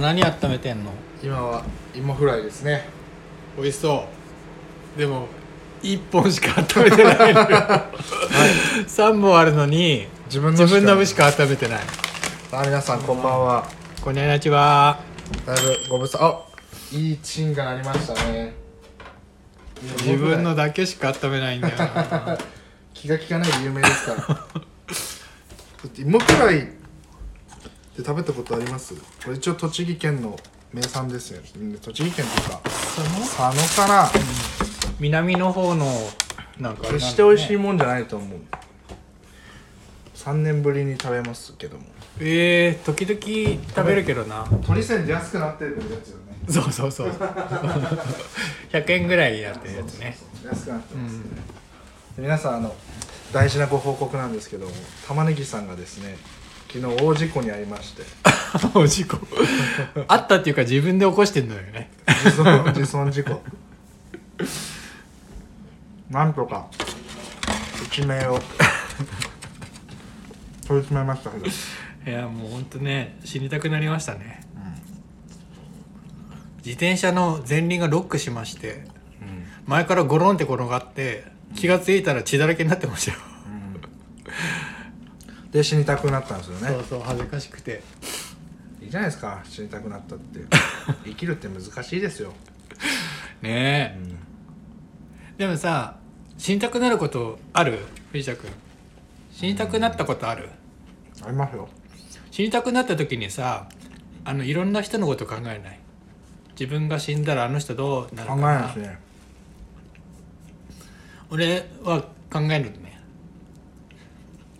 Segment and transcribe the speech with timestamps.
[0.00, 0.90] 何温めてんの？
[1.22, 1.62] 今は
[1.94, 2.88] 芋フライですね。
[3.56, 4.06] 美味しそ
[4.96, 4.98] う。
[4.98, 5.28] でも
[5.82, 7.46] 1本しか温めてないのよ、
[8.86, 11.80] 3本あるのに自分の自分の分ししかか温めてない。
[12.52, 13.68] あ皆さんこんばんは。
[14.00, 15.00] こんにちは。
[15.46, 16.42] だいぶご無沙あ
[16.92, 18.54] いいチンが鳴りましたね。
[19.98, 22.38] 自分のだけしか温めないんだよな。
[22.94, 24.46] 気が利かないで有名ですから。
[25.96, 26.79] 芋フライ
[28.00, 28.94] って食べたことあります？
[28.94, 30.38] これ一応栃木県の
[30.72, 31.40] 名産ですよ。
[31.56, 33.38] うん栃木県っていうかその佐
[33.78, 34.10] 野かな？
[34.98, 35.86] 南の方の
[36.58, 36.98] なんかあれなんだよね。
[36.98, 38.38] 決して美味しいもんじゃないと思う。
[40.14, 41.84] 3年ぶりに食べますけども。
[42.18, 44.46] えー、時々食べるけどな。
[44.66, 46.38] 鳥線で安くなってるやつよね。
[46.48, 47.08] そうそうそう。
[48.72, 50.18] 100円ぐらいになってるやつね。
[50.44, 51.24] 安くなってますね、
[52.16, 52.74] で皆さんあの
[53.32, 54.72] 大事なご報告なんですけども
[55.06, 56.16] 玉ねぎさんがですね
[56.72, 58.02] 昨日大事故に遭いまして。
[58.74, 59.18] お事故
[60.08, 61.90] あったっていうか自分で起こしてんのよね。
[62.24, 63.42] 自損自損事故。
[66.10, 66.68] なんとか
[67.86, 68.40] 一命を。
[70.66, 71.46] 取り詰めましたけど。
[71.46, 71.50] い
[72.14, 74.40] やもうほんとね死にたくなりましたね、
[76.58, 78.84] 自転車の前輪がロックしまして
[79.66, 81.24] 前からゴロンって転がって
[81.54, 83.18] 気が付いたら血だらけになってましたよ、
[85.50, 86.68] で死にたくなったんですよね。
[86.68, 87.82] そうそう恥ずかしくて。
[88.80, 89.42] いいじゃないですか。
[89.44, 90.40] 死にたくなったって。
[91.04, 92.32] 生きるって難しいですよ、
[93.42, 93.98] ねえ、
[95.38, 95.96] でもさ
[96.38, 97.78] 死にたくなることある？
[98.12, 98.50] 藤田君。
[99.32, 100.48] 死にたくなったことある、
[101.22, 101.68] ありますよ。
[102.30, 103.68] 死にたくなった時にさ
[104.24, 105.80] あのいろんな人のこと考えない？
[106.52, 108.98] 自分が死んだらあの人どうなる考えかなないですね。
[111.30, 113.00] 俺は考えるのね。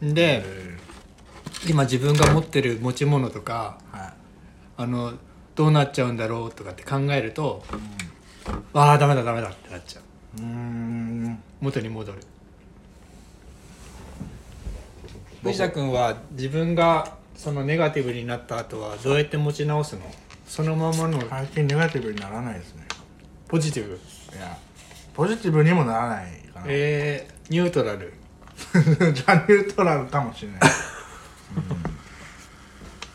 [0.03, 0.70] でえ
[1.69, 4.13] 今自分が持ってる持ち物とかーはい
[4.79, 5.13] あの
[5.55, 7.63] どうなっちゃうんだろうとかって考えると、
[8.73, 10.03] ああダメだダメだってなっちゃう。
[10.39, 12.19] うーん元に戻る。
[15.43, 20.03] 藤田君は自分がそのネガティブになった後はどうやって持ち直すの？
[20.47, 22.87] そのままの最近ネガティブにならないですね。
[23.49, 23.95] ポジティブ？
[23.95, 24.57] いや
[25.13, 28.15] ポジティブにもならないかな、えー、ニュートラル。
[29.13, 30.61] じゃあニュートラルかもしれない、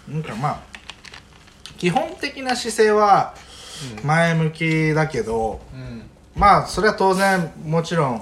[0.07, 0.75] うん、なんかまあ
[1.77, 3.33] 基本的な姿勢は
[4.03, 6.03] 前向きだけど、うん。
[6.35, 8.21] まあそれは当然もちろん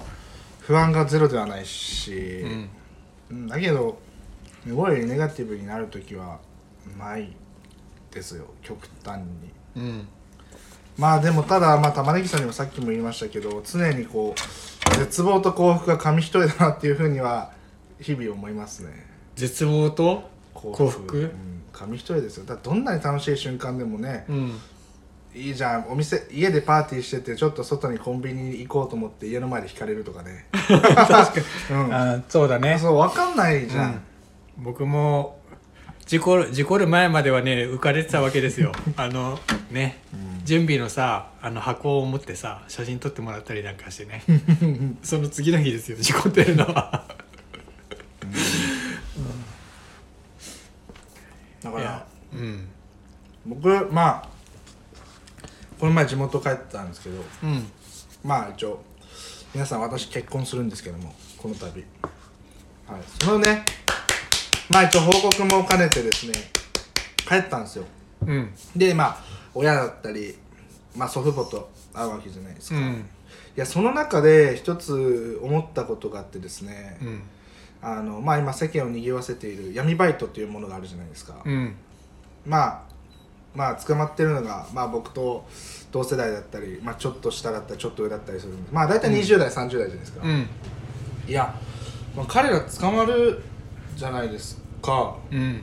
[0.60, 2.70] 不安がゼロではないし、うん。
[3.32, 3.48] うん。
[3.48, 4.00] だけど
[4.64, 6.40] すごいネガティブになる時は
[6.98, 7.36] ない
[8.12, 9.52] ですよ極端に。
[9.76, 10.08] うん。
[10.98, 17.52] まあでもただまあ玉ねぎさんにもさっきも言いましたけど常にこう絶望と幸福が紙一重だなっていうふうには
[18.00, 19.03] 日々思いますね
[19.36, 21.18] 絶望と幸福。
[21.18, 21.32] うん、
[21.72, 22.46] 紙一重ですよ。
[22.46, 24.60] だどんなに楽しい瞬間でもねうん。
[25.36, 25.86] いいじゃん。
[25.90, 30.46] お店家でパーティーしててちょっと外にコンビニに行こうと思って家の前で引かれるとかね。
[30.52, 33.92] 確かに、あそうだうん、ねそう分かんないじゃん、
[34.58, 34.64] うん。
[34.64, 35.40] 僕も
[36.06, 38.72] 事故る事故る前まではね浮かれてたわけですよ。
[38.96, 39.40] あの
[39.72, 40.02] ね、
[40.44, 44.24] 準備のさあの箱を持ってさ写真撮ってもらったりなんかしてね。
[45.02, 47.08] その次の日ですよ事故ってるのは
[51.64, 52.06] いやだから
[52.44, 52.68] うん。
[53.46, 54.30] 僕まあ
[55.80, 57.66] この前地元帰ったんですけどうん。
[58.24, 58.82] まあ一応
[59.54, 61.66] 皆さん私結婚するんですけどもこの度。
[61.66, 63.02] はい。
[63.22, 63.66] そのね
[64.70, 66.34] まあ一応報告も兼ねてですね
[67.28, 67.86] 帰ったんですよ。
[68.26, 68.54] うん。
[68.76, 69.18] でまあ
[69.54, 70.36] 親だったり、
[70.96, 73.06] まあ、祖父母と会うわけじゃないですか、いうん。
[73.56, 77.22] やその中で一つ思ったことがあってですね、うん。
[77.84, 81.76] あのまあ今世間を賑わせている闇バイトっていうものがあるじゃないですか、うん
[82.46, 82.82] まあ
[83.56, 85.46] まあ捕まってるのが、まあ、僕と
[85.92, 90.48] 同世代だったり、まあ、ちょっと下だったりちょっと上だったりするんでまあ大体20代、30代じゃないですか、うん。
[91.28, 91.56] いや、
[92.16, 93.42] まあ、彼ら捕まる
[93.96, 95.16] じゃないですか。
[95.32, 95.62] うん。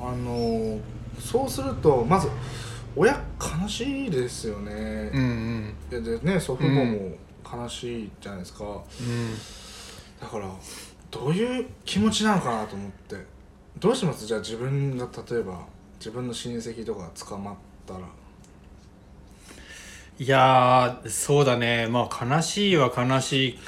[0.00, 0.80] あのー
[1.20, 2.28] そうするとまず
[2.96, 6.02] 親悲しいですよね、うんうん。
[6.02, 8.80] ででね祖父母も悲しいじゃないですか、うん。
[10.20, 10.48] だから
[11.10, 13.16] どういう気持ちなのかなと思って
[13.78, 14.26] どうします？
[14.26, 15.60] じゃあ自分が例えば
[15.98, 17.54] 自分の親戚とか捕まっ
[17.86, 18.00] たら。
[20.16, 21.88] いやーそうだね。
[21.88, 23.58] まあ悲しいは悲しい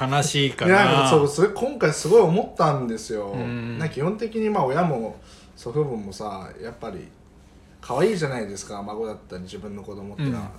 [0.00, 3.78] 悲しいか いやなそうそれ今回すごい思ったんですよ、うん。
[3.78, 5.20] な基本的にまあ親も
[5.54, 7.06] 祖父母もさやっぱり
[7.80, 8.82] 可愛いじゃないですか。
[8.82, 10.50] 孫だったり自分の子供ってうんのは、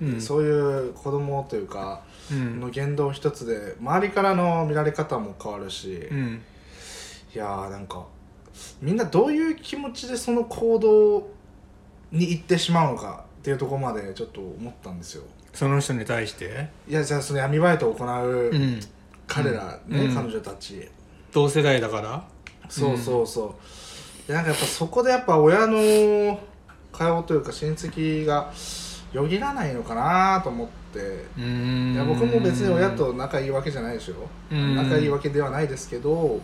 [0.00, 2.00] うんうんそういう子供というか
[2.32, 2.58] うん。
[2.60, 6.40] の言動一つで周りからの見られ方も変わるし、うん。
[7.34, 8.06] いやーなんか
[8.80, 11.28] みんなどういう気持ちでその行動
[12.10, 15.24] に行ってしまうのかっていうところまでちょっと思ったんですよ。
[15.52, 16.68] その人に対して？
[16.88, 18.80] いやじゃあその闇バイトを行ううん。
[19.26, 20.14] 彼らね、うん。
[20.14, 20.88] 彼女たち、
[21.32, 22.24] 同世代だから？
[22.68, 23.54] そうそうそ
[24.24, 24.28] う。
[24.28, 26.38] でなんかやっぱそこでやっぱ親の
[26.92, 28.52] 会話というか親戚が
[29.12, 30.98] よぎらないのかなと思って。
[31.00, 31.94] うーん。
[31.94, 34.16] いや僕も別に親と仲いいわけじゃないですよ
[34.50, 34.76] うん。
[34.76, 36.40] 仲いいわけではないですけど、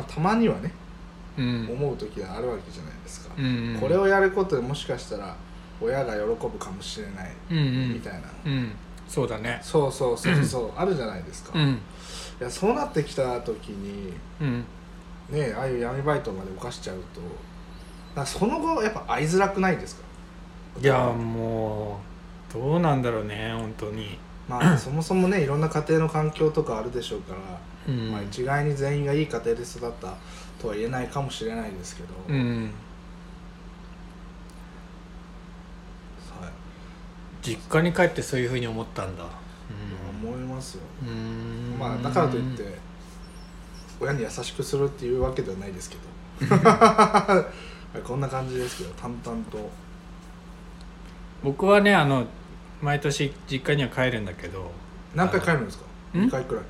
[0.00, 0.72] まあ、たまにはね
[1.38, 1.68] うん。
[1.70, 5.36] 思う時があるわけじゃないですか、うんこれをやることでもしかしたら
[5.80, 7.92] 親が喜ぶかもしれないうんうん。
[7.94, 8.72] みたいな、うん。
[9.08, 9.58] そうだね。
[9.62, 10.72] そうそうそうそう。
[10.76, 11.78] あるじゃないですか、いうん。
[12.40, 14.64] やそうなってきた時にうん。
[15.30, 16.96] ねああいう闇バイトまで犯しちゃう
[18.16, 20.02] とその後やっぱ会いづらくないですか？
[20.80, 22.00] いやも
[22.50, 24.18] うどうなんだろうね本当に。
[24.48, 27.40] まあそもそもねいろんな家庭の環境とかあるでしょうから、
[27.90, 28.12] うん。
[28.12, 30.14] まあ、一概に全員がいい家庭で育った
[30.60, 32.70] とは言えないかもしれないですけど、うん。
[36.40, 36.50] はい。
[37.42, 39.24] 実家に帰ってそういうふうに思ったんだ。
[40.22, 41.08] 思いますよ、うん。
[41.08, 41.12] う
[41.76, 42.78] んまあだからといって
[44.00, 46.56] 親に優しくするっていうわけではないですけど。
[46.56, 47.44] は
[47.96, 49.70] い こんな感じですけど淡々と。
[51.42, 52.26] 僕はねあの
[52.82, 54.70] 毎年実家には帰るんだけど。
[55.14, 55.84] 何回帰るんですか？
[56.18, 56.64] ん2回くらい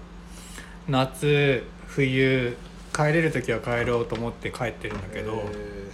[0.90, 2.56] 夏冬
[2.92, 5.90] 帰れる時は帰ろうと思って帰ってるんだけど、え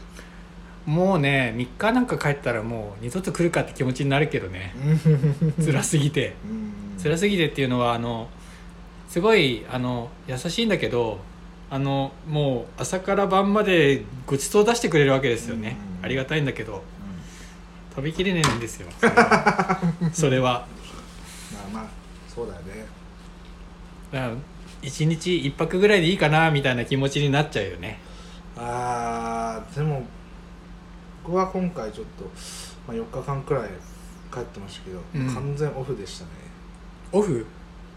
[0.87, 4.75] もうね3日なんか帰ったらもう二度と来るかって気持ちになるけどね。
[4.79, 6.35] ー 辛すぎて。
[6.49, 7.03] うん。
[7.03, 8.29] 辛すぎてっていうのはあの
[9.09, 11.21] すごいあの優しいんだけど
[11.71, 16.05] あのもう朝から晩までごちそう出してくれるわけですよね、うん。
[16.05, 16.83] ありがたいんだけど。
[17.97, 18.89] 食べきれねえんですよ。
[19.01, 20.13] それは。
[20.13, 20.67] それは
[21.73, 21.87] まあまあ
[22.29, 22.85] そうだよね。
[24.13, 24.35] だから
[24.83, 27.99] 1日1泊ぐらいでいいかなみたいな気持ちになっちゃうよね。
[28.57, 30.03] あーでも
[31.25, 32.25] 僕は今回ちょっと、
[32.87, 33.71] まあ、4日間くらい
[34.33, 35.35] 帰ってましたけど、うん。
[35.35, 36.31] 完全オフでしたね。
[37.13, 37.45] オフ？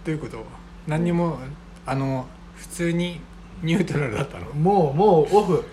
[0.03, 0.43] どういうこと？
[0.87, 1.37] 何にも
[1.85, 3.21] あの普通に
[3.61, 4.45] ニュートラルだったの？
[4.53, 5.63] もうもうオフ。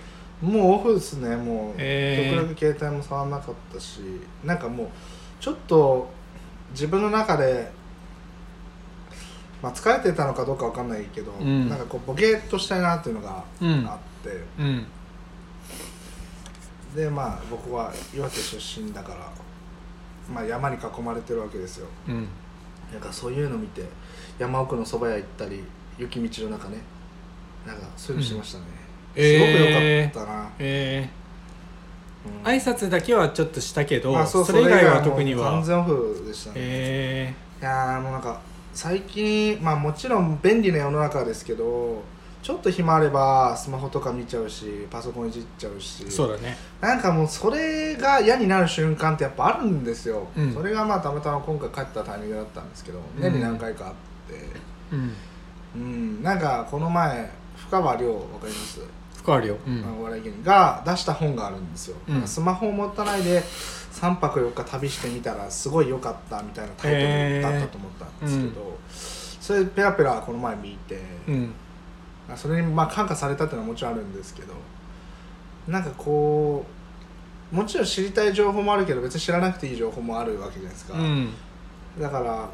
[0.43, 1.35] もうオフですね。
[1.35, 2.37] もう、えー。
[2.37, 4.01] 極力携帯も触らなかったし
[4.45, 4.89] なんかもう
[5.41, 6.11] ちょっと
[6.73, 7.73] 自分の中で、
[9.67, 11.69] まあ、疲れてたのかどうかわかんないけど、うん。
[11.69, 14.87] なんかこうボケーっとしたいなっていうのがうんあって、うん。
[16.95, 19.29] でまあ僕は岩手出身だから、
[20.33, 21.89] まあ、山に囲まれてるわけですよ。
[22.07, 22.29] うん。
[22.93, 23.83] なんかそういうの見て
[24.39, 25.65] 山奥の蕎麦屋行ったり
[25.99, 26.77] 雪道の中ね。
[27.67, 28.65] なんかそういうのしてましたね、
[29.17, 29.25] うん。
[29.25, 31.11] すごくえー良かったな、え
[32.25, 32.47] うん。
[32.47, 35.51] ー、挨拶だけはちょっとしたけど、まあそれ以外は特には。
[35.51, 38.41] 完全オフでしたね、えいやーもうなんか
[38.77, 42.03] 最近まあもちろん便利な世の中ですけど
[42.43, 46.57] ちょっと暇あればスマホとか見ちゃうしパソコンいじっちゃうしー、そうだね。
[46.81, 50.53] なんかもうそれが嫌になる瞬間ってやっぱあるんですよ、うん。
[50.53, 53.95] それがまあたまたま今回帰ったタイミングだったんですけど年に何回かあっ
[54.29, 54.45] て。
[54.93, 55.15] うん。
[55.75, 58.81] うん、なんかこの前深川亮わかります、
[59.17, 60.01] 深あるよ、うん。
[60.01, 62.29] お笑い芸人が出した本があるんですよ、うん。
[62.29, 63.43] スマホを持たないで
[63.97, 66.99] 3泊4日旅してみたらすごい良かったみたいなタイト
[67.37, 68.79] ルだったと思ったんですけど、
[69.41, 71.55] それペラペラこの前見て、うん。
[72.37, 74.53] それにまあ感化されたっていうのはもちろんあるんですけど
[75.69, 76.67] なんかこ
[77.53, 81.33] うもちろん知りたい情報もあるけど別に知らなくていい情報もあるわけじゃないですか、うん。
[82.01, 82.49] だから、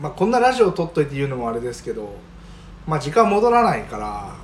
[0.00, 2.16] まあ、こんなラジオを撮っといて言うのもあれですけど、
[2.86, 4.34] まあ、時間戻らないから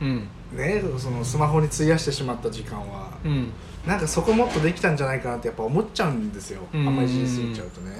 [0.00, 0.28] うん。
[0.52, 3.52] ねそのスマホに費やしてしまった時間は、うん
[3.86, 6.86] なんかそこもっとできたんじゃないかなってやっぱ思っちゃうんですよ、うん。
[6.86, 7.96] あんまりいじりすぎちゃうとうんうね、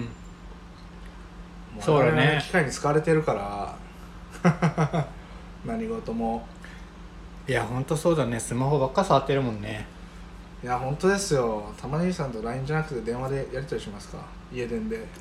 [0.00, 0.08] も
[1.80, 2.40] そうだね。
[2.42, 3.34] 機械に使われてるか
[4.42, 5.06] ら。
[5.66, 6.46] 何事も。
[7.46, 8.40] いやほんとそうだね。
[8.40, 9.86] スマホばっか触ってるもんね。
[10.62, 11.72] いや本当ですよ。
[11.80, 14.18] 玉ねぎさんと LINE じゃなくて電話でやり取りしますか。
[14.52, 15.06] 家電で。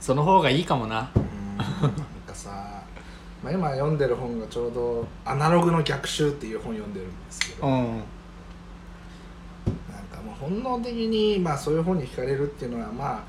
[0.00, 1.10] その方がいいかもな。
[1.14, 1.56] うん。
[1.58, 1.90] なん
[2.26, 2.65] かさ、
[3.42, 7.78] まあ、今読んでる本がちょうど「アナログの逆襲」っていう本読んでるんですけど、なん。
[7.78, 8.02] うん
[10.16, 13.24] かもう本能的に、まあ、そういう本に惹かれるっていうのはまあ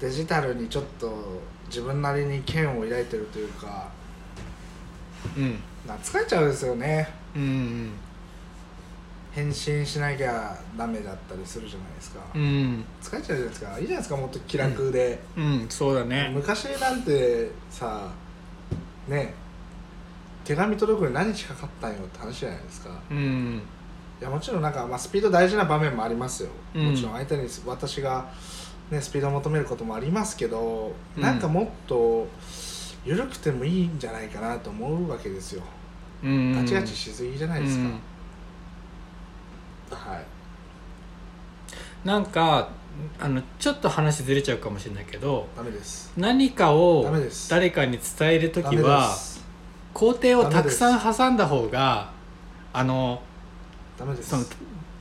[0.00, 3.88] デジタルにちょっと自分なりに嫌悪を抱いてるというか
[5.36, 5.58] うん。
[6.02, 7.08] 疲れちゃうんですよね。
[7.34, 7.92] うん
[9.32, 13.78] 返信しなきゃダメだったりするじゃないですか、うん疲れちゃうじゃないですか。
[13.78, 15.66] いいじゃないですかもっと気楽で、うん。
[15.68, 16.30] そうだね。
[16.34, 18.10] 昔なんてさ
[19.08, 19.34] ね
[20.46, 23.60] 手紙届くのに何日かかったんよって話じゃないですか、うん、
[24.20, 28.30] いやもちろんなんか、まあ、スピード大事な場面もありますよ、うん、もちろん相手に私が、
[28.92, 32.28] ね、スピードを求めることもありますけど、うん、なんかもっと
[33.04, 35.64] 緩くてもいいんじゃないかなと思うわけですよ、
[36.22, 37.78] うん、ガチガチしすぎじゃないです
[39.90, 40.26] か、はい。
[42.06, 42.68] なんか
[43.18, 45.48] あのちょっと話ずれちゃうかもしれないけど
[46.16, 47.04] 何かを
[47.50, 49.14] 誰かに伝える時は
[49.96, 52.10] 工程をたくさん挟んだ方が
[52.74, 53.22] あの
[54.20, 54.44] その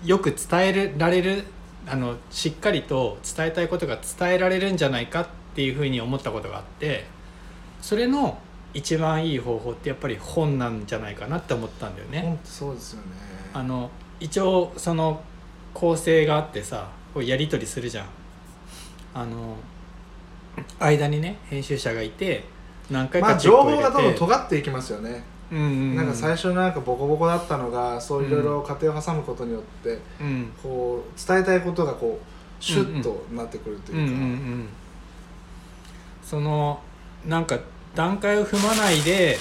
[0.05, 1.43] よく伝えられる
[1.85, 7.03] あのしっかりと伝えたいことが伝えられるんじゃないかっていうふうに思ったことがあって
[7.81, 8.37] それの
[8.73, 12.21] 一番いい方法ってやっぱり本なんじゃないかなって思ったんだよね。
[12.21, 13.07] 本当そうですよね
[13.53, 13.89] あの
[14.21, 15.21] 一応その
[15.73, 18.05] 構成があってさこうやり取りするじゃん。
[19.13, 19.57] あの
[20.79, 22.54] 間にね編集者がいて
[22.89, 25.15] 何回まあ情報がどんどん尖っていきますよね、うん
[25.57, 30.51] うんうん、なんか最初なんかボコボコだったのがそういろいろ過程を挟むことによって、うん。
[30.61, 34.67] こう伝えたいことがこうシュッとなってくるとうんうんういうか、ん。
[36.23, 36.79] その
[37.25, 37.59] なんか
[37.93, 39.37] 段階を踏まないで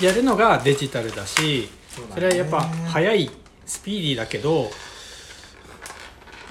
[0.00, 1.68] やるのがデジタルだし
[2.12, 3.30] それはやっぱ早い
[3.64, 4.70] スピーディーだけど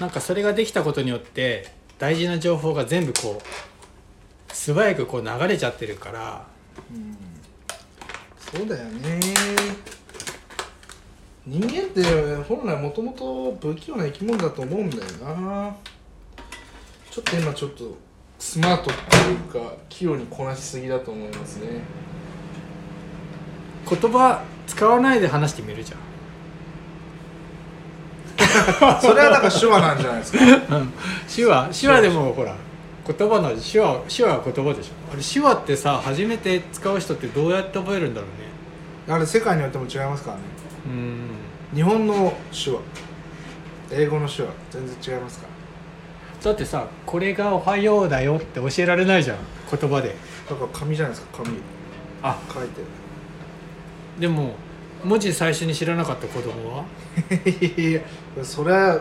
[0.00, 3.75] なんかそれができたことによって大事な情報が全部こう
[4.52, 6.44] 素早くこう流れちゃってるから。
[6.92, 7.16] うん。
[8.58, 9.20] そうだよね。
[11.46, 12.02] 人間って
[12.48, 15.02] 本来もともと不器用な生き物だと思うんだよ
[15.36, 15.76] な。
[17.10, 17.96] ちょっと今ちょっと
[18.38, 21.82] スマートっていうか器用にこなしすぎだと思いますね。
[23.88, 25.98] 言葉使わないで話してみるじゃん。
[29.00, 30.38] それはだから手話なんじゃないですか？
[31.34, 31.80] 手話。
[31.80, 32.54] 手話でもほら
[33.06, 34.92] 言葉の手話手話は言葉でしょ。
[35.12, 38.30] あれ手話ってさ初めて使う人ってどうやって覚えるんだろう
[39.10, 39.14] ね。
[39.14, 40.42] あれ世界によっても違いますからね。
[40.86, 41.28] うん。
[41.74, 42.80] 日本の手話。
[43.92, 44.48] 英語の手話。
[44.70, 46.44] 全然違いますから。
[46.44, 49.36] だってさこれが「おはようだよ」って教えられないじゃん。
[49.70, 50.14] 言葉で。
[50.48, 51.56] だから紙じゃないですか紙。
[52.22, 52.38] あ。
[52.52, 52.82] 書いて。
[54.18, 54.54] でも
[55.04, 56.84] 文字最初に知らなかった子供は？
[57.80, 58.00] いや
[58.42, 59.00] それは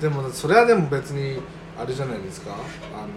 [0.00, 1.40] でもそれはでも別に
[1.82, 2.50] あれじゃないですか？
[2.52, 2.56] あ
[3.02, 3.08] の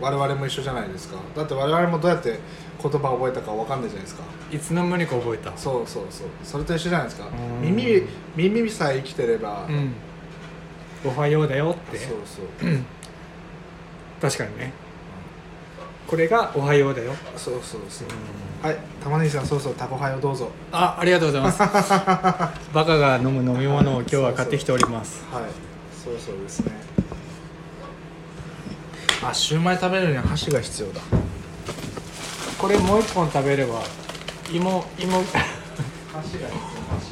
[0.00, 1.16] 我々も一緒じゃないですか？
[1.34, 2.38] だって我々もどうやって
[2.82, 4.22] 言葉を覚えたかわかんないじゃないですか？
[4.52, 5.56] いつの間にか覚えた。
[5.56, 6.26] そうそうそう。
[6.44, 7.26] それと一緒じゃないですか？
[7.62, 7.74] うん。
[7.76, 8.02] 耳
[8.36, 9.92] 耳さえ生きてれば、うん。
[11.04, 11.98] おはようだよって。
[11.98, 12.46] そうそう。
[14.20, 14.72] 確かにね。
[16.06, 17.12] これが「おはようだよ。
[17.36, 18.08] そうそうそう。
[18.64, 21.58] はい玉ねぎさんそうそうタコハイをどうぞ」あありがとうございます。
[22.72, 25.24] バカが飲む飲み物を今日は買ってきております。
[25.32, 25.42] はい。
[25.92, 26.70] そうそうですね
[29.28, 31.00] あシューマイ食べるには箸が必要だ。
[32.58, 33.82] これもう一本食べれば
[34.52, 35.22] 芋芋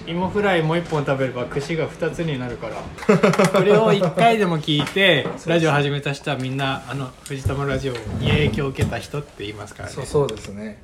[0.07, 2.77] 芋フライもう一本食べれば串が2つになるから。
[3.51, 9.95] これを1回でも聞いてラジオ始めた人はみんなあの藤玉ラジオに影響を受けた人って言いますからね。
[9.95, 10.81] そうそうですね。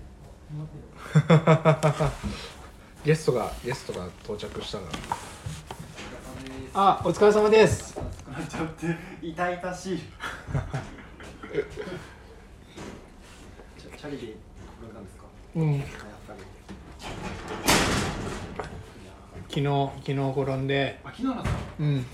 [3.04, 5.16] ゲストがゲストが到着したから。
[6.72, 7.94] あお疲れ様です。
[7.94, 8.86] ちょっと
[9.22, 10.00] 痛々しい
[11.50, 14.34] チャリで
[14.80, 15.24] 転んだんですか？
[15.56, 15.78] うん。
[15.78, 15.86] やっ
[16.28, 16.38] ぱり。
[19.48, 19.64] 昨日
[19.96, 21.00] 昨日転んで。
[21.02, 21.60] あ昨日なんですか？
[21.80, 22.06] うん。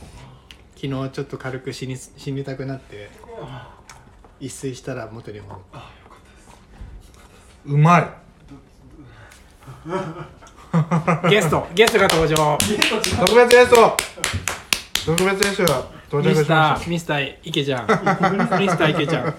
[0.75, 3.11] 昨日ちょっと軽く死に死にたくなって
[4.41, 5.61] 一睡したら元に戻る
[7.67, 8.09] うまい。
[11.29, 12.57] ゲストゲストが登場。
[12.59, 13.97] 特別ゲスト。
[15.05, 19.35] 特別ゲストが到着ミスターミスター池ちゃんミスター池ちゃん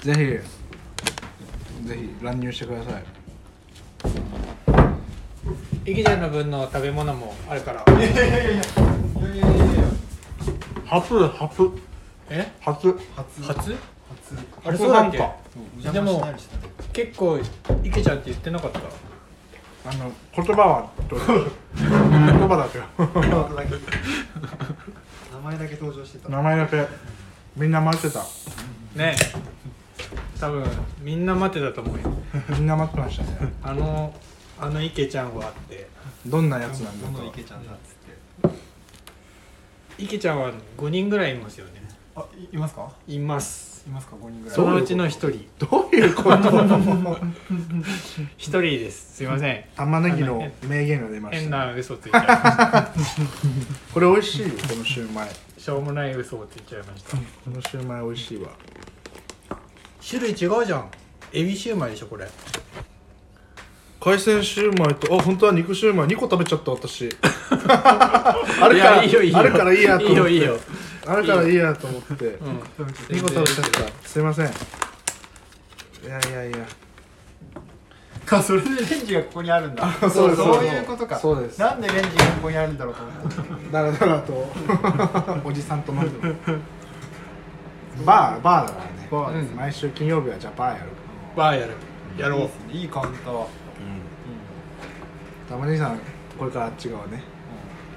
[0.00, 3.04] ぜひぜひ乱入してください。
[5.90, 7.84] 池ちゃんの分の食べ物もあるから。
[10.86, 11.70] 初初
[12.30, 12.52] え？
[12.60, 13.76] 初初初
[14.64, 15.18] あれ初そうだっけ？
[15.18, 15.24] で
[15.82, 16.10] したね
[16.92, 17.40] 結構
[17.82, 18.80] 池ちゃんって言ってなかった？
[19.88, 22.78] あの言葉は言葉だけ
[25.32, 26.28] 名前だけ登場してた。
[26.28, 26.86] 名前だけ。
[27.56, 28.22] みんな待ってた。
[28.94, 29.16] ね
[30.38, 30.64] 多分
[31.00, 32.12] みんな待ってたと思うよ。
[32.50, 33.54] みんな待ってましたね。
[33.62, 34.14] あの
[34.60, 35.88] あの池ちゃんはって。
[36.26, 37.92] どんなやつなんだとどの池ちゃんだっつ
[38.48, 38.58] って。
[39.98, 41.72] 池ちゃんは5人ぐらいいますよね。
[42.14, 42.92] あいいますか？
[43.06, 44.56] いますいますか？5人ぐらい。
[44.56, 45.30] そのうちの1人。
[45.58, 46.28] どういうこと？
[46.38, 47.26] 1
[48.38, 49.16] 人です。
[49.16, 49.64] すいません。
[49.76, 52.88] 玉ねぎの名言が出まし変たな嘘ついちゃいました。
[53.94, 55.28] これ美味しいよこのシューマイ。
[55.58, 57.16] しょうもない嘘をついちゃいました。
[57.16, 58.50] このシューマイ美味しいわ。
[60.08, 60.88] 種類違うじゃん。
[61.32, 62.26] エビシューマイでしょこれ。
[64.00, 66.06] 海鮮シューマイとあ本当は肉シューマイ。
[66.06, 67.08] 2個食べちゃった私。
[67.68, 69.38] あるからいやいいよいいよ。
[69.38, 70.12] あるからいいやと思って。
[70.12, 70.58] いいよいいよ
[71.08, 72.26] あるからいいやと思って。
[72.26, 72.58] うん。
[72.58, 74.08] 2個食べちゃった。
[74.08, 74.46] すいません。
[74.46, 74.50] い
[76.06, 76.58] やいやいや。
[78.26, 79.90] かそれでレンジがここにあるんだ。
[80.10, 81.18] そういうことか。
[81.18, 81.58] そうです。
[81.58, 83.10] なんでレンジがここにあるんだろうと思
[83.56, 83.72] って。
[83.72, 84.52] だらだらと
[85.44, 86.36] おじさんと飲んでる
[88.04, 89.08] バーバーだからね。
[89.10, 90.90] バーです毎週金曜日はじゃあバーやる
[91.34, 91.72] バーやる。
[92.18, 92.50] やろう。
[92.70, 93.46] いいカウンター
[95.48, 95.98] たまにさん
[96.38, 97.22] これからあっち側ね。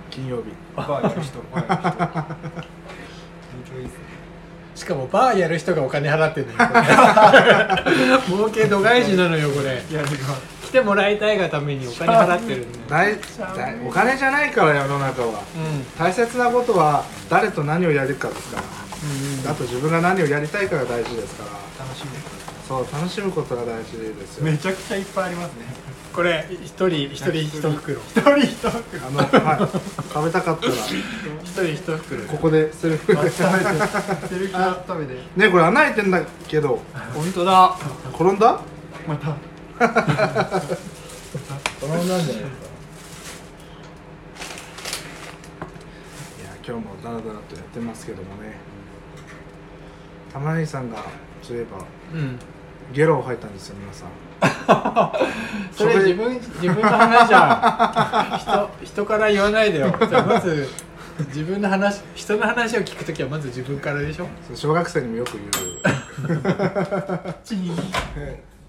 [0.09, 0.43] 金曜日。
[0.77, 1.39] バーやる人。
[1.51, 2.71] バーやる人
[3.51, 4.00] 本当いいっすね。
[4.74, 6.81] しかもバーやる人がお金払ってんのよこれ
[8.36, 9.84] 儲け度外視なのよこれ。
[9.89, 10.15] いやでも
[10.63, 13.17] 来てもらいたいがためにお金払ってるんだよ大
[13.55, 15.27] 大お金じゃないから世の中は。
[15.27, 15.84] うん。
[16.00, 19.51] 大切なことは誰と何をやるかですから。
[19.51, 21.86] あと自分が何をやりたいかが大事ですから。
[21.86, 22.10] 楽しみ
[22.67, 24.46] そう楽しむことが大事ですよ。
[24.46, 25.65] めちゃくちゃいっぱいありますね
[26.13, 27.71] これ一人一人一袋。
[27.71, 28.71] 一人一袋。
[29.07, 29.23] あの、は
[29.55, 29.59] い、
[30.13, 30.71] 食べたかったら。
[30.73, 30.79] 一
[31.53, 33.13] 人一袋ここでセルフ。
[33.17, 33.37] あ食べて
[34.27, 35.13] セルフラ食べて。
[35.35, 36.81] ねこれ穴開いてんだけど。
[37.13, 37.77] 本当だ。
[38.13, 38.61] 転んだ？
[39.07, 39.37] また。
[39.79, 39.87] 転
[41.87, 42.39] んだんじゃないですか
[46.39, 48.57] いや今日もダラダラとやってますけどもね。
[50.33, 51.05] 玉ねぎさんが
[51.41, 52.37] そういえばうん。
[52.93, 54.09] ゲロを吐いたんですよ皆さん
[55.71, 59.95] それ自分自分の話じゃん人人から言わないでよ。
[60.10, 60.67] じゃあまず
[61.27, 64.27] 自分の話人の話を聞くときはまず自分からでしょ？
[64.55, 65.41] 小学生にもよく言
[66.38, 67.36] う。
[67.43, 67.71] チン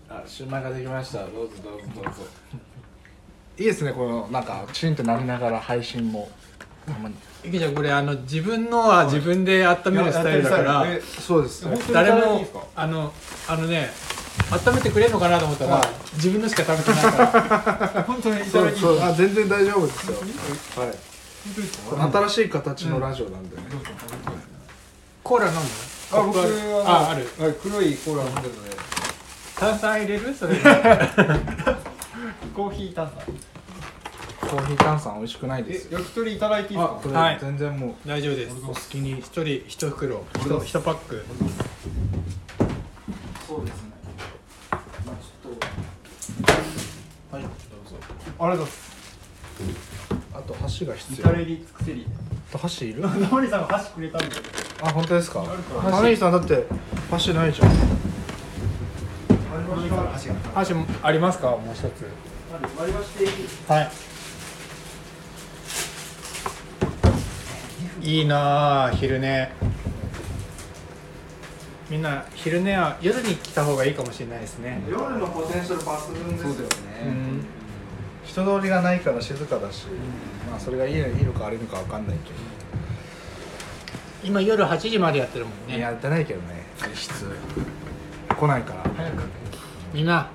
[0.09, 1.19] あシューマイができました。
[1.21, 2.11] どうぞどうぞどうぞ。
[3.59, 6.29] いいですねこのなんかチンってなりながら配信も。
[6.87, 7.15] たまに
[7.45, 11.65] ゆきちゃんこれあの自分のは自分で温めるスタイルだからえそうです。
[11.93, 13.13] 誰もあの
[13.49, 13.91] あのね
[14.51, 15.89] 温めてくれるのかなと思ったら、はい。
[16.17, 17.19] 自分のしか食べてないか
[17.95, 18.03] ら。
[18.09, 19.01] 本当にいたそうそう。
[19.01, 20.17] あ全然大丈夫ですよ。
[20.83, 20.95] はい。
[22.13, 23.87] 新しい形のラジオなんでね、どうぞ。
[25.25, 25.61] コーラ飲む？
[26.13, 26.45] あ僕は
[26.87, 27.29] あある。
[27.39, 28.77] はい黒いコーラ飲んでるので。
[29.59, 30.35] 炭酸入れる？
[30.35, 30.57] それ。
[32.55, 33.17] コーヒー炭酸。
[34.51, 37.19] コーヒー炭酸美味しくないです焼き鳥いただいていいですか？
[37.21, 37.39] はい。
[37.41, 38.55] 全然も大丈夫です。
[38.57, 39.19] うお好きに。
[39.21, 40.25] 一人一袋。
[40.37, 41.25] 一一パック。
[43.49, 43.91] そうですね
[45.07, 45.55] まあちょっ
[47.31, 47.51] とはいどう
[47.91, 47.97] ぞ
[48.43, 48.93] ありがとうございます。
[50.35, 51.29] あと箸が必要。
[51.31, 52.07] 至れり尽くせり。
[52.59, 53.01] 箸いる？
[53.07, 54.37] ナモリさんが箸くれたんだ
[54.83, 55.41] あ本当ですか？
[55.41, 56.67] るから玉ねぎさんだって
[57.11, 57.69] 箸ないじゃん。
[57.69, 59.97] ありました。
[60.13, 61.49] 箸が箸もありますか？
[61.51, 61.85] もう一つ。
[62.79, 63.31] 割り箸でいい
[63.69, 63.91] はい。
[68.03, 69.51] いいなあ昼寝。
[71.89, 74.83] みんな昼寝は夜に来た方がいいかもしれないですね。
[74.91, 77.03] 夜のポテンシャル抜群ですよそうですね。
[77.07, 77.47] うん
[78.33, 79.85] 人通りがないから静かだし、
[80.51, 82.37] まあそれがいいのいいのか悪いのかわかんないけど、
[84.25, 85.79] 今夜8時までやってるもんね。
[85.79, 87.27] やってないけどね実質。
[88.29, 88.91] 来ないから。
[88.97, 89.23] 早く。
[89.93, 90.31] みんな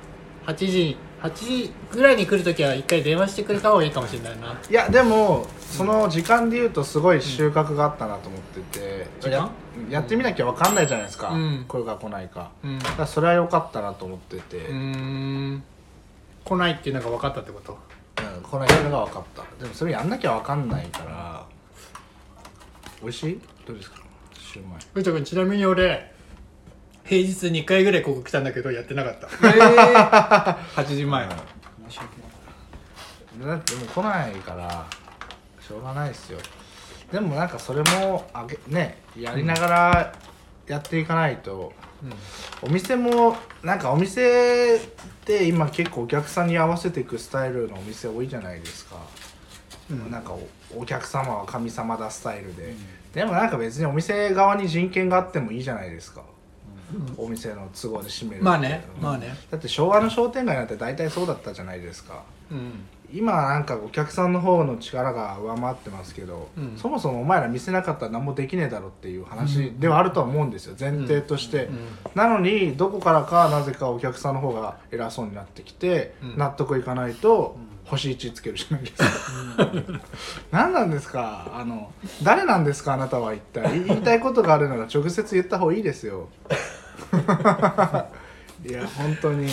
[0.46, 4.56] 8時8時ぐらいに来るときは一回電話してくれた方がいいかもしれないな。
[4.70, 9.38] いやでもその時間で言うとすごい収穫があったなと思ってて、時間？
[9.38, 9.50] や
[9.90, 11.66] やってみなきゃわかんないじゃないですか、うん。
[11.68, 12.78] 声が来ないかうん。
[12.78, 15.64] だからそれは良かったなと思ってて、うーん
[16.48, 17.78] 来ないっていうのが分かったってこと？
[18.20, 19.44] うん来ないのが分かった。
[19.62, 21.46] でもそれやんなきゃ分かんないから。
[23.02, 23.42] 美味しい？
[23.66, 23.98] どうですか？
[24.34, 24.80] シューマイ。
[24.94, 26.14] ふうちゃくんちなみに俺
[27.04, 29.28] 平日2回ぐらいここ来たんだけどやってなかった。
[29.48, 30.56] えー。
[30.74, 31.28] 8時前。
[31.90, 32.10] 申し訳
[33.46, 33.48] ない。
[33.50, 34.86] だってもう来ないから
[35.60, 36.40] しょうがないですよ。
[37.12, 40.14] でもなんかそれもあげねやりながら
[40.66, 41.72] やっていかないと、
[42.62, 44.78] お店もなんかお店
[45.36, 48.96] って今結構お客さんに合わせていくスタイルのお店多いじゃないですか、
[49.92, 50.10] うん。
[50.10, 52.74] なんかおお客様は神様だスタイルで、
[53.13, 56.22] でもなんか別にお店側に人権があってもいいじゃないですか、
[57.18, 59.36] お店の都合で閉めるってまあねうんまあね。
[59.52, 62.24] だって昭和の商店街なんて大体そうだったじゃないですか。
[62.50, 66.78] うん今はなんかお客さんの方の力が上回ってますけど、うん。
[66.78, 71.78] そもそもお前ら見せなかったら何もできねえだろっていう話ではあるとは思うんですよ前提として、うん。
[72.15, 76.38] なのにどこからかなぜかお客さんの方が偉そうになってきて、うん。
[76.38, 79.10] 納得いかないと星1つけるじゃないですか、
[80.52, 81.52] 何なんですか？
[81.56, 81.89] あの
[82.22, 82.93] 誰なんですか？
[82.96, 83.84] あなたは一体。
[83.86, 86.28] 言いたいことがあるなら直接言った方がいいですよ。
[88.67, 89.48] いや本当に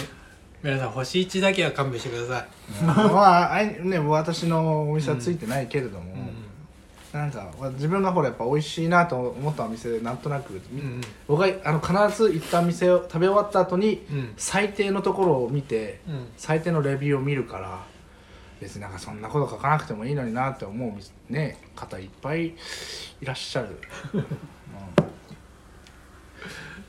[0.64, 2.46] 皆さん星1だけは勘弁してくださ
[2.81, 2.85] い。
[2.85, 6.16] まああいね私のお店はついてないけれども、
[7.12, 11.00] なんか自分がほらやっぱ美味しいなと思ったお店でなんとなく、うんうん。
[11.29, 14.33] 僕があの必ず行った店を食べ終わった後に、うん。
[14.38, 16.29] 最低のところを見て、うん。
[16.38, 17.85] 最低のレビューを見るから
[18.59, 22.55] 別になんかそんなこと書かなくてもいいのになって思う店ね方いっぱいい
[23.20, 23.68] らっしゃる、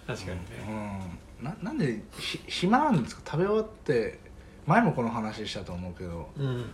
[0.07, 0.45] 確かにね。
[0.65, 0.75] うん。
[0.75, 3.21] うん、ななんでひ暇なんですか？
[3.25, 4.19] 食べ終わって
[4.65, 6.29] 前もこの話したと思うけど。
[6.37, 6.71] うん。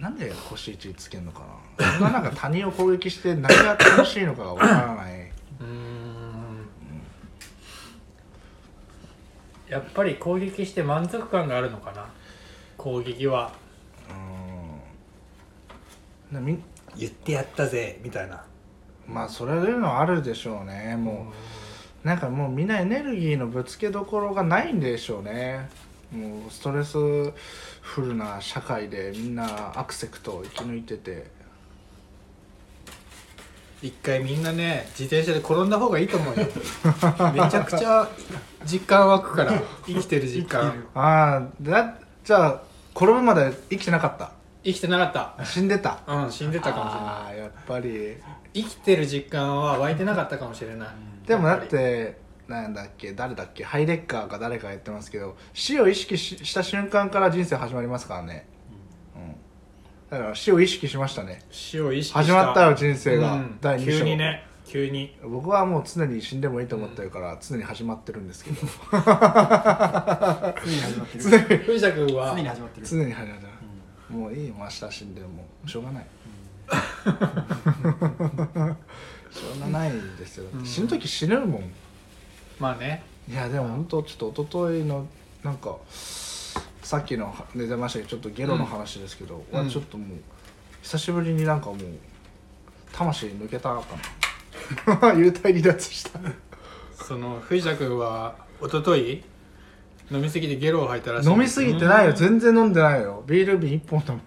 [0.00, 1.42] なんで星1つけんのか
[1.78, 1.92] な？
[1.92, 5.30] そんななんか他人を攻撃して何が楽しいのかがわからない。
[5.60, 6.66] うーん。
[9.68, 12.06] やっぱり攻撃して満足感があるのかな？
[12.76, 13.52] 攻撃は。
[16.30, 16.36] うん。
[16.36, 16.58] なみ
[16.96, 18.44] 言ってやったぜみたいな。
[19.06, 21.32] まあそれいうのはあるでしょうねもう
[22.04, 25.68] なんかもうみんなエネルギーのぶつけどころがないんでしょうね。
[26.12, 26.96] もうストレス
[27.80, 31.30] フルな社会でみんなアクセクトを生き抜いてて。
[33.82, 36.46] 一回みんなね自転車で転んだ方がいいと思うよ。
[37.34, 38.08] めちゃくちゃ
[38.64, 42.62] 実感湧くから生きてる実感ああだじゃあ
[42.94, 44.28] 転ぶまで生きてなかっ
[44.64, 45.44] 生きてなかった。
[45.44, 45.98] 死んでた？
[46.06, 47.38] うん死んでたかもしれない。
[47.38, 48.16] やっぱり。
[48.54, 50.88] 生きてる実感は湧いてなかったかもしれない
[51.26, 58.46] でもだってなんだっけ誰だっけハイデッカーか誰か言ってますけど死を意識しした瞬間から人生始まりますからね、
[59.14, 59.36] うん、
[60.12, 61.36] だから死を意識しましたね。
[61.36, 62.22] り死を意識した。
[62.22, 63.56] 始まったよ人生が、うん。
[63.62, 63.98] 第2章。
[63.98, 64.44] 急にね。
[64.66, 65.16] 急に。
[65.24, 68.56] 僕はもう常に死んでもいいと思ってるから、常に始まってるんですけど。
[68.60, 69.04] 常に
[70.80, 72.34] 始まってる常に藤田君は。
[72.34, 72.86] 常に始まってる。
[72.86, 73.46] 常に始まって
[74.10, 76.06] る、もういいよ明日死んでもしょうがない
[79.34, 81.72] しょうがないですよ、だって死ぬ時死ぬもん。
[82.58, 83.02] まあね。
[83.28, 85.06] いやでも本当ちょっと一昨日の
[85.44, 85.76] なんか
[86.82, 89.58] さっきの出てましたけどちょっとゲロの話ですけど、うん。
[89.64, 90.18] はちょっともう
[90.82, 91.78] 久しぶりになんかもう
[92.92, 93.82] 魂抜けたか
[94.86, 95.12] な。
[95.14, 96.20] 幽体離脱した。
[96.94, 99.24] その藤田君は一昨日？
[100.12, 101.30] 飲みすぎてゲロを吐いたらしい。
[101.30, 102.12] 飲みすぎてないよ。
[102.12, 103.24] 全然飲んでないよ。
[103.26, 104.22] ビール瓶1本だもん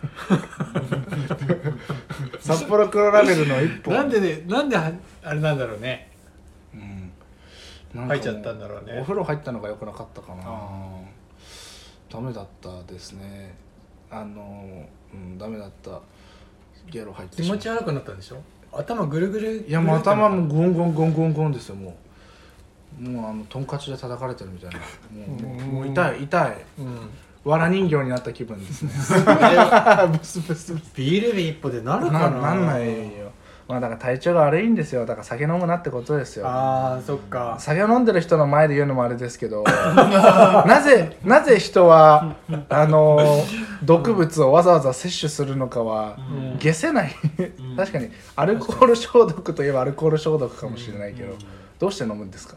[2.39, 3.93] 札幌黒ラベルの1本。
[3.93, 4.91] なんでねなんでは
[5.23, 6.11] あれなんだろうね。
[6.73, 7.11] うん。
[7.93, 8.99] なんかも入っちゃったんだろうね。
[8.99, 10.41] お風呂入ったのが良くなかったかな。
[10.45, 11.01] あ
[12.11, 13.55] ダメだったですね。
[14.09, 16.01] あのうんダメだった。
[16.89, 18.41] ゲロ入って気持ち悪くなったんでしょ？
[18.71, 21.93] 頭ぐるぐるいやもう頭もぐゴンゴンゴンゴンゴンですよもう
[22.99, 24.77] もうあのトンカチで叩かれてるみたいな。
[24.77, 26.49] もうもう痛い痛い。
[26.51, 27.09] るうん。
[27.43, 28.91] わら人形になった気分ですね。
[30.17, 30.91] ブスブスブス。
[30.95, 32.29] ビール瓶一本でなるかな。
[32.29, 33.31] ななんないよ。
[33.67, 35.05] まあだから体調が悪いんですよ。
[35.07, 36.45] だから酒飲むなってことですよ。
[36.47, 37.55] あーそっか。
[37.59, 39.63] 酒を飲んでる人の前で言うのもあれですけど。
[40.65, 42.35] なぜなぜ人は
[42.69, 43.19] あの
[43.83, 46.59] 毒物をわざわざ摂取するのかはうん。
[46.59, 47.11] 消せない。
[47.75, 51.33] 確かにアルコール消毒といえばアルコール消毒かもしれないけど。
[51.79, 52.55] どうして飲むんですか？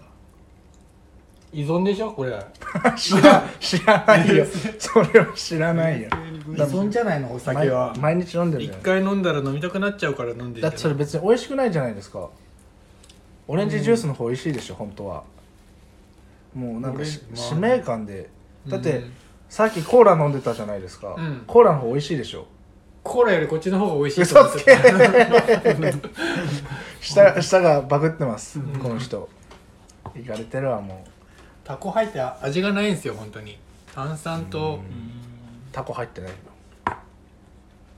[1.53, 2.13] 依存でしょ？
[2.13, 2.33] これ。
[2.97, 4.45] 知ら知らないよ。
[4.79, 6.09] それは知らないよ。
[6.53, 7.95] 依存じゃないのお酒は。
[7.99, 10.63] 毎毎日飲んでる一回飲んだら飲みたくなっちゃうから飲んでる。
[10.63, 12.29] だってそれ別に美味しくないじゃないですか。
[13.47, 15.23] オレンジジュースの方美味しいでしょ本当は。
[16.55, 18.29] もうなんかしオレンジ使命感で。
[18.67, 19.13] だってうん
[19.49, 21.43] さっきコーラ飲んでたじゃないですか、うん。
[21.47, 22.47] コーラの方美味しいでしょ。
[23.03, 24.77] コーラよりこっちの方が美味しい嘘つと思ってけ。
[25.75, 26.13] た
[27.01, 29.27] 舌舌がバグってます、この人。
[30.15, 31.18] いかれてるわもう
[31.69, 33.59] タコ入って味がないんですよ本当に。
[33.95, 34.81] 炭酸と
[35.71, 36.31] タコ入ってない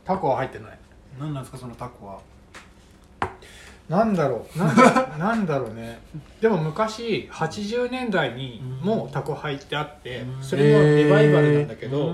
[0.05, 0.79] タコは入ってない。
[1.21, 2.19] 何なんですかそのタコは？
[3.89, 4.59] なんだろう。
[4.59, 6.01] なんだ なんだろうね。
[6.41, 10.43] でも昔80年代にもうタコ入ってあってうん。
[10.43, 12.13] それのリバイバルなんだけど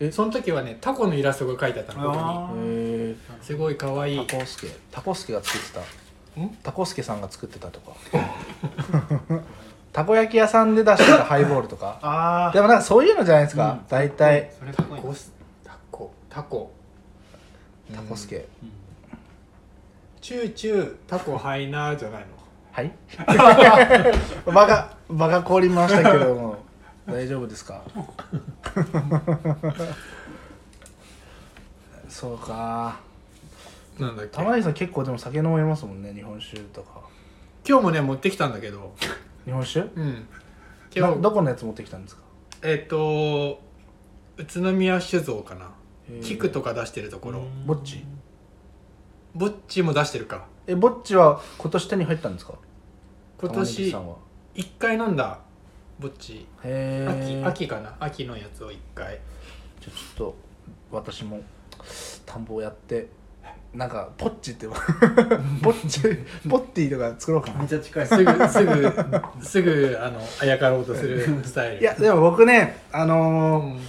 [0.00, 3.16] えその時はねタコのイラストが書いてあったのここに。
[3.40, 4.66] すごい可愛いタコスケ。
[4.90, 6.40] タコスケが作ってた。
[6.40, 6.48] ん？
[6.64, 7.92] タコスケさんが作ってたとか
[9.92, 11.98] たこ焼き屋さんで出してたハイボールとか。
[12.02, 13.86] あでもなんかそういうのじゃないですか、うん。
[13.88, 14.52] 大体。
[14.58, 15.02] それかっこいい。
[15.02, 15.32] タコス
[15.64, 16.12] タコ。
[16.28, 16.72] タコ。
[17.92, 18.46] タコスケ、
[20.20, 22.26] チューチュータコハイナーじゃないの？
[22.70, 22.92] はい。
[24.46, 26.58] 場が場が凍りましたけども。
[27.08, 27.82] 大丈夫ですか？
[32.08, 33.00] そうか。
[33.98, 34.36] なんだっけ？
[34.36, 37.00] 玉井さん結構でも酒飲めますもんね日本酒とか。
[37.68, 38.94] 今日もね持ってきたんだけど
[39.50, 39.80] 日本酒？
[39.80, 40.28] うん。
[40.94, 41.20] 今な日。
[41.20, 42.22] どこのやつ持ってきたんですか？
[42.62, 43.60] えっ、と
[44.36, 45.72] 宇都宮酒造かな。
[46.22, 47.42] 菊とか出してるところ。
[47.66, 48.04] ぼっち？
[49.34, 50.46] ぼっちも出してるか。
[50.68, 52.54] えぼっちは今年手に入ったんですか？
[53.40, 54.16] 今玉ねぎ年さんは。
[54.54, 55.40] 一回飲んだ。
[55.98, 56.46] ぼっち。
[56.62, 57.96] へえ秋秋かな？
[57.98, 59.18] 秋のやつを一回。
[59.80, 60.36] じゃあちょっと
[60.92, 61.40] 私も
[62.24, 63.08] 田んぼをやって
[63.74, 64.76] なんかポッチってぼっ
[65.88, 66.00] ち
[66.48, 67.60] ポッティとか作ろうかな。
[67.60, 68.06] めっちゃ近い。
[68.06, 68.92] すぐすぐ
[69.42, 71.80] すぐあのあやかろうとするスタイル。
[71.80, 73.80] いやでも僕ねあうのーん、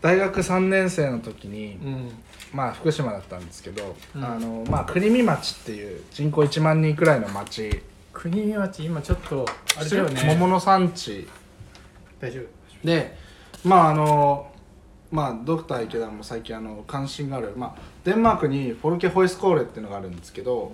[0.00, 2.10] 大学3年生の時に、うん、
[2.54, 4.24] まあ福島だったんですけど、うん。
[4.24, 7.82] あのまあ国見町っていう人口1万人くらいの町。
[8.14, 9.44] 国見町今ちょっと
[9.78, 10.22] あれだよね。
[10.24, 11.28] 桃の産地。
[12.20, 12.44] 大丈夫。
[12.86, 13.16] で
[13.64, 14.50] まああの
[15.10, 20.72] まあドクター池田も最近あの関心がある、まあ、デンマークにフォルケホイスコーレっていうのがあるんですけど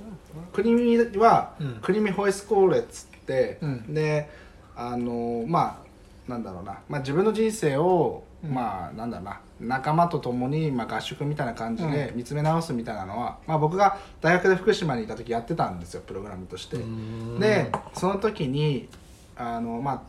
[0.53, 1.79] クリミはうん。
[1.83, 3.93] クリミホイスコーレっつって、うん。
[3.93, 4.31] で
[4.77, 5.83] あのま
[6.29, 8.55] あなんだろうな、まあ、自分の人生を、うん。
[8.55, 9.41] まあなんだろうな。
[9.61, 16.77] 仲間と共に、まあ、合宿みたいな感じで見つめ直すみたいなのは、まあ、僕が大学で福島にいた時やってたんですよプログラムとして。
[17.41, 18.89] でその時に
[19.37, 20.03] あのまあ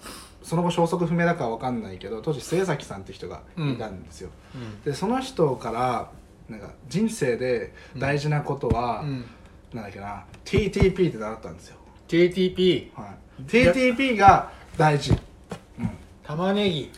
[0.43, 4.81] その後消息不明だからわかんないけど当時末崎さんって人がいたんですよ、うん。
[4.81, 6.09] でその人から
[6.49, 9.25] なんか人生で大事なことは、うん。
[9.73, 11.75] なんだっけな TTP って習ったんですよ、
[12.07, 15.89] TTP はい、TTP が大事、うん、
[16.23, 16.81] 玉ねぎ。
[16.85, 16.91] 違う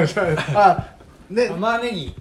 [0.00, 0.38] 違う。
[0.54, 0.96] あ
[1.30, 2.14] で、うん、玉ねぎ。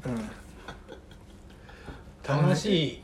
[2.25, 3.03] 楽しい。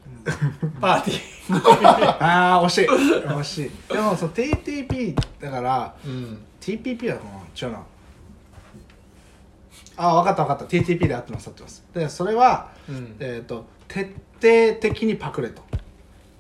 [0.80, 1.20] パーティ
[2.24, 2.88] ああ惜しい。
[2.88, 3.94] 惜しい。
[3.94, 7.80] でもその TTP だからー、うん、TPP だと思う違うな
[10.00, 10.66] あ分かった分かった。
[10.66, 11.84] TTP で合ってます合ってます。
[11.94, 13.16] でそれはうん。
[13.20, 14.04] えっ、と徹
[14.42, 15.62] 底的にパクれと。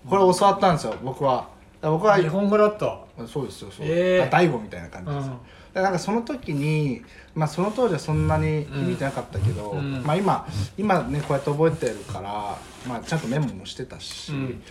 [0.07, 1.49] これ教わったんですよ僕は。
[1.81, 2.99] 僕は日本語だった。
[3.27, 4.23] そうですよそう、えー。
[4.23, 5.27] あ大悟みたいな感じです。
[5.27, 5.39] よ、
[5.73, 7.01] でなんかその時に
[7.35, 10.03] まあその当時はそんなに響いてなかったけど、うん。
[10.03, 14.63] まあ今今ねこうやって覚えてるから、まあ、ちゃんとメモもしてたし、うん。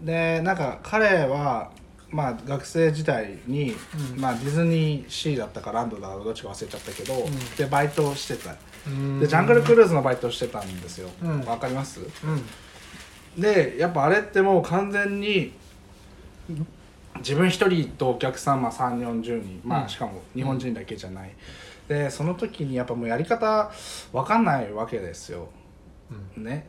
[0.00, 1.70] でなんか彼は
[2.12, 3.74] まあ学生時代に、
[4.14, 4.20] うん。
[4.20, 7.56] まあ、ディズニーシーだったかランドだかどっちか忘れちゃったけど、ん。
[7.56, 8.54] でバイトをしてた。
[8.86, 9.18] うん。
[9.18, 11.08] でジャングルクルーズのバイトをしてたんですよ。
[11.24, 11.58] わ、うん。
[11.58, 12.00] かります？
[12.00, 13.40] うん。
[13.40, 15.52] でやっぱあれってもう完全に
[17.18, 19.60] 自分一人とお客さん、まあ、3 4 0人。
[19.64, 19.84] まうん。
[19.84, 21.34] あしかも日本人だけじゃない、
[21.88, 23.70] でその時にやっぱもうやり方
[24.12, 25.48] わかんないわけですよ。
[26.36, 26.66] ね。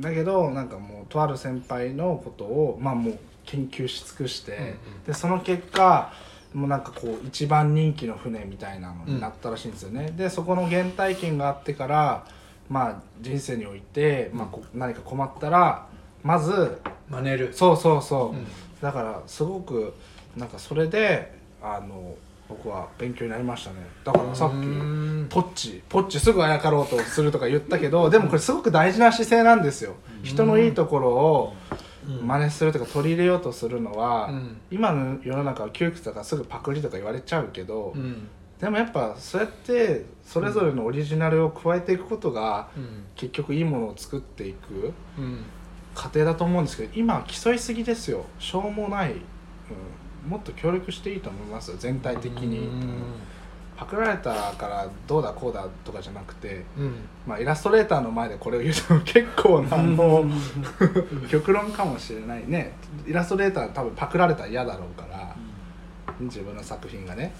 [0.00, 3.18] だけどなんかもうとある先輩のことをまあもう
[3.50, 4.74] 研究し尽くして、うんうん。
[5.06, 6.12] でその結果
[6.54, 12.26] もうなんかこう一番人気の船みたいなのになったらしいんですよね、でそこの原体験があってから
[12.70, 15.86] まあ人生において、まあ、こ何か困ったら
[16.22, 16.80] まず
[17.10, 17.50] 真似る。
[17.52, 18.46] そうそうそう、うん。
[18.80, 19.94] だからすごく
[20.36, 21.32] なんかそれで
[21.62, 22.14] あの
[22.48, 23.76] 僕は勉強になりましたね。
[24.04, 25.26] だからさっきうん。
[25.28, 29.96] ポッチポッチすぐあやかろうとするとか言ったけどでもこれすごく大事な姿勢なんですよ。
[30.22, 34.56] 人のいいところをうん真似するとか取り入れようとするのは、うん。
[34.70, 38.28] 今の世の中は窮屈だからすぐパクリとか言われちゃうけど、うん。
[38.58, 43.04] でもやっぱそうやってそれぞれのオリジナルを加えていくことがうん。
[43.14, 45.44] 結局いいものを作っていくうん。
[45.94, 48.24] 過程だと思うんですけど今は競いすぎですよ。
[48.38, 49.14] しょうもない、う
[50.26, 52.68] ん、もっと協力していいと思いますよ全体的に、
[53.78, 56.94] パクられたからどうだこうだとかじゃなくて、うん。
[57.24, 60.24] まあ、イラストレーターの前でこれを言うと結構なあの
[61.30, 62.72] 極論かもしれないね。
[63.06, 65.36] イラストレーター多分パクられたら嫌だろうから、
[66.18, 67.32] 自分の作品がね。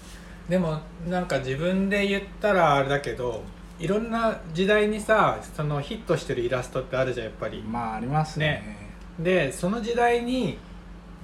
[0.47, 3.43] でもなんか自分で言ったらあれだけど
[3.77, 7.61] いろんな時代にさそのヒットしてるイラストってあるじゃんやっぱり。
[7.61, 8.77] まあありますね。
[9.19, 10.57] でその時代に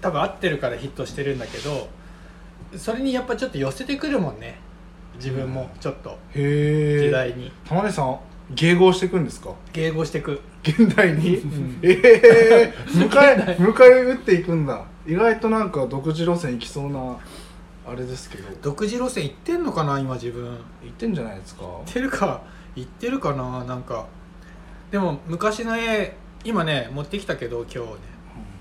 [0.01, 1.87] 多分合ってるからヒットしてるんだけど
[2.77, 4.59] それにやっぱちょっと寄せてくるもんね
[5.15, 7.51] 自分もちょっと時代に。
[7.67, 8.19] 玉ねさん
[8.53, 9.51] 迎合していくんですか？
[9.73, 10.39] 迎合してく。
[10.63, 11.79] 現代に、ん。
[11.81, 14.85] ええ迎え迎え撃っていくんだ。
[15.07, 17.17] 意外となんか独自路線行きそうな
[17.87, 18.47] あれですけど。
[18.61, 20.43] 独自路線行ってんのかな今自分。
[20.45, 20.51] 行
[20.83, 21.63] 行ってんじゃないですか。
[21.65, 22.41] ってるか
[22.75, 24.07] 行ってるかななんか。
[24.91, 27.85] でも昔の絵今ね持ってきたけど今日ね。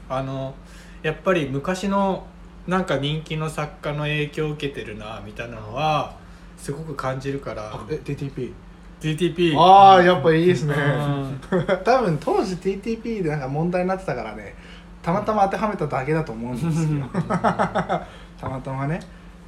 [0.08, 0.54] あの
[1.02, 2.26] やっぱり昔の
[2.66, 6.16] なんか人気の作家の影響を受けてるなみたいなのは
[6.64, 7.70] すごく感じるから。
[7.74, 8.50] TTP
[8.98, 10.74] DTP ああやっぱいいですね。
[10.74, 11.40] うん。
[11.84, 14.54] 多分当時 TTP でなんか問題になってたからね
[15.02, 17.04] たまたま当てはめただけだと思うんですよ。
[17.20, 18.98] たまたまね。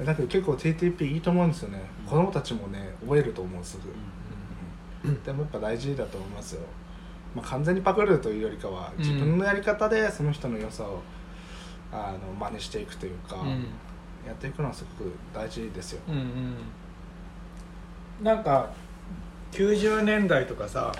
[0.04, 1.80] だけど結構 TTP いいと思うんですよね。
[2.04, 3.78] 子供たちもね覚えると思うす
[5.02, 6.60] ぐ、でもやっぱ大事だと思いますよ、
[7.34, 9.02] まあ、完全にパクるというよりかはうん。
[9.02, 11.00] 自分のやり方でその人の良さを
[11.90, 13.64] あの真似していくというか、うん。
[14.26, 16.56] やっていくのはすごく大事ですよ、うんうん
[18.22, 18.70] なんか
[19.52, 20.92] 90年代とかさ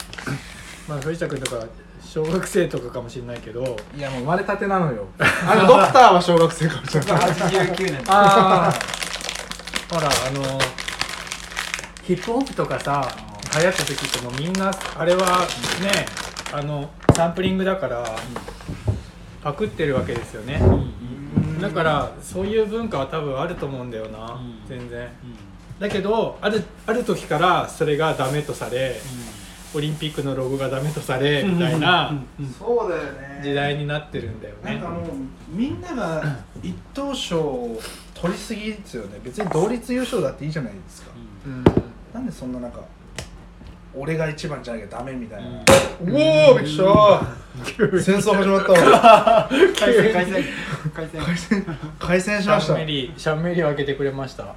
[0.89, 1.65] まあ藤田君とか
[2.03, 5.07] 小学生とかかもしれないけどいやもう生まれたてなのよ。
[5.19, 7.17] あのドクターは小学生かもしれない。
[7.75, 8.03] 89年。
[8.09, 8.73] ああ
[9.95, 10.59] ほらあの
[12.03, 13.09] ヒップホップとかさ
[13.59, 15.47] 流行った時ってもうみんなあれは
[15.83, 16.07] ね
[16.53, 18.05] あのサンプリングだから
[19.43, 20.61] パクってるわけですよね。
[21.61, 24.61] だからそういう文化は多分あると思うんだよな、うん。
[24.69, 25.09] 全然
[25.79, 28.97] だけどあるある時からそれがダメとされ
[29.75, 32.15] オリンピックのロゴがダメとされみたいな
[32.59, 33.41] そうだよね。
[33.43, 34.77] 時代になってるんだよね。
[34.77, 35.11] なんかもう
[35.51, 37.81] みんなが一等賞を
[38.15, 39.21] 取りすぎですよね。
[39.23, 41.11] 別に同率優勝だっていいじゃないですか。
[41.47, 41.65] うん。
[42.15, 42.81] なんでそんななんか
[43.95, 45.49] 俺が一番じゃなきゃダメみたいな、
[46.01, 46.85] おおびっくりした。
[48.01, 49.51] 戦争始まったわ。
[49.79, 50.45] 回線回線
[50.95, 51.23] 回線
[51.99, 52.67] 開戦しました。
[52.67, 54.55] シャンメリーシャンメリーを開けてくれました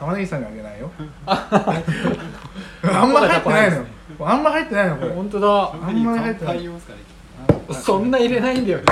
[0.00, 0.90] 玉ねぎさんにあげないよ。
[1.28, 3.76] あんま入ってないの。
[3.76, 3.84] よ
[4.20, 5.12] あんま入ってないのこれ。
[5.12, 5.72] 本当だ。
[5.74, 6.56] あんまり入ってない。
[6.56, 7.00] 対応ですかね
[7.70, 8.84] そんな入れないんだよね。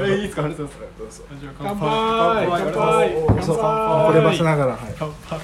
[0.00, 0.68] えいいですかありがとう
[1.58, 2.48] 乾杯。
[2.48, 3.14] 乾杯。
[3.14, 3.32] こ
[4.12, 5.38] れながらはい乾杯。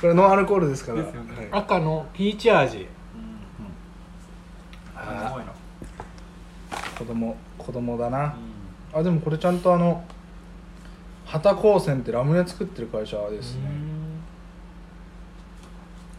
[0.00, 1.02] これノンアルコールですから。
[1.50, 2.86] 赤のピーチ味。
[6.96, 8.36] 子供子供だな。
[8.92, 10.04] あでもこれちゃんとあの
[11.30, 13.70] 旗高専ってラムネ作ってる会社ですね。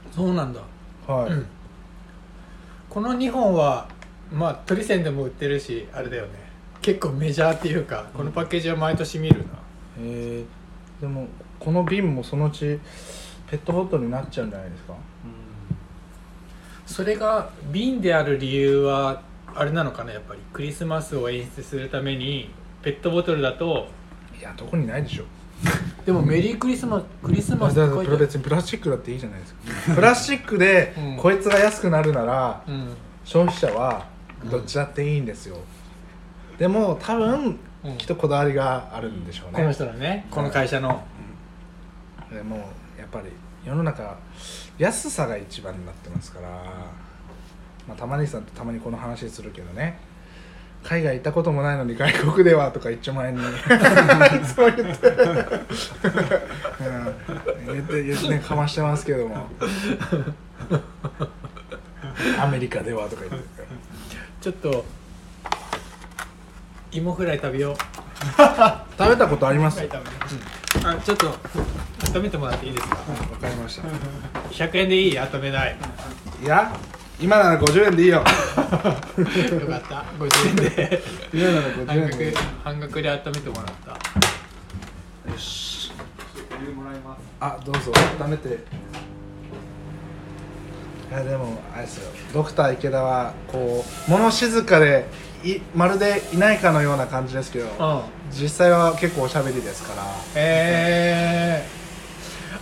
[0.10, 0.62] そうなんだ。
[1.06, 1.46] はい、うん。
[2.90, 3.90] この2本は
[4.32, 6.32] まあ鳥線でも売ってるしあれだよね。
[6.82, 9.46] 結構メジャーっていうかこのパッケージは毎年見るな。
[10.00, 11.28] えー、でも
[11.60, 12.80] この瓶もそのうち
[13.50, 14.94] ペットボトルになっちゃうんじゃないですか？
[16.86, 19.22] それが瓶である理由は
[19.54, 20.40] あれなのかなやっぱり。
[20.54, 22.50] クリスマスを演出するために
[22.82, 23.88] ペットボトルだと
[24.42, 25.26] いやどこにないでしょ。
[26.06, 28.18] でもメリークリスマスクリスマスってだ書いてある。
[28.18, 29.96] 別にプラスチックだっていいじゃないですか。
[29.96, 31.18] プラスチックでうん。
[31.18, 32.96] こいつが安くなるならうん。
[33.24, 34.08] 消費者は
[34.50, 35.58] どっちだっていいんですよ、
[36.58, 37.98] でも多分うん。
[37.98, 40.26] きっとこだわりがあるんでしょうね、この人のね。
[40.32, 41.04] この会社の。
[42.34, 42.58] でも
[42.98, 43.28] やっぱり
[43.64, 44.18] 世の中
[44.80, 46.48] 安さが一番になってますから、
[47.88, 50.00] まあ、玉ねぎさんとたまにこの話するけどね
[50.84, 53.40] 海外行ったこともないのに外国ではとか一丁前に。
[53.40, 53.44] い
[54.46, 55.14] つも言って、う
[57.72, 59.48] ん、言って言ってねかましてますけども。
[62.40, 63.64] アメリカではとか言って。
[64.42, 64.84] ちょっと
[66.92, 67.76] 芋フライ食べよう。
[68.98, 69.80] 食べたことあります？
[69.80, 70.84] わう。
[70.84, 71.28] んあちょっと
[72.16, 72.96] 温めてもらっていいですか？
[72.98, 73.88] かりました。
[74.50, 75.20] 100円でいい？
[75.20, 75.78] 温めない。
[76.44, 76.76] いや
[77.22, 78.16] 今なら50円でいいよ。
[78.16, 78.34] よかっ
[79.84, 80.06] た。
[80.18, 81.04] 50円で。
[81.32, 83.92] 今なら半50円額で半額で温めてもらった。
[85.32, 85.92] よし。
[86.60, 87.92] お湯もらいますあどうぞ。
[88.20, 88.48] 温めて。
[88.50, 88.54] い
[91.14, 92.12] やでもあれですよ。
[92.34, 95.06] ドクター池田はこう物静かで
[95.44, 97.72] いまるでいないかのような感じですけどうん。
[98.32, 100.04] 実際は結構おしゃべりですから。
[100.34, 101.70] えー、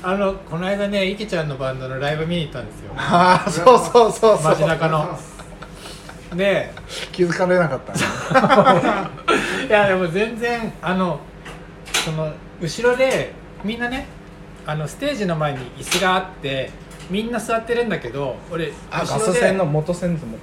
[0.02, 2.94] あのこの間ね池ちゃんのバンドのライブ見に行ったんですよ。
[2.98, 4.42] ああそうそうそうそう。
[4.44, 5.20] 街中の。
[6.36, 6.72] で
[7.12, 7.94] 気づかれなかった。
[7.94, 8.00] ね
[9.68, 11.20] いやでも全然あの
[12.06, 12.32] その
[12.62, 13.34] 後ろで
[13.64, 14.08] みんなね
[14.66, 16.70] あのステージの前に椅子があって
[17.10, 20.14] みんな座ってるんだけど俺あガ後ろでス線の元線。
[20.14, 20.40] です元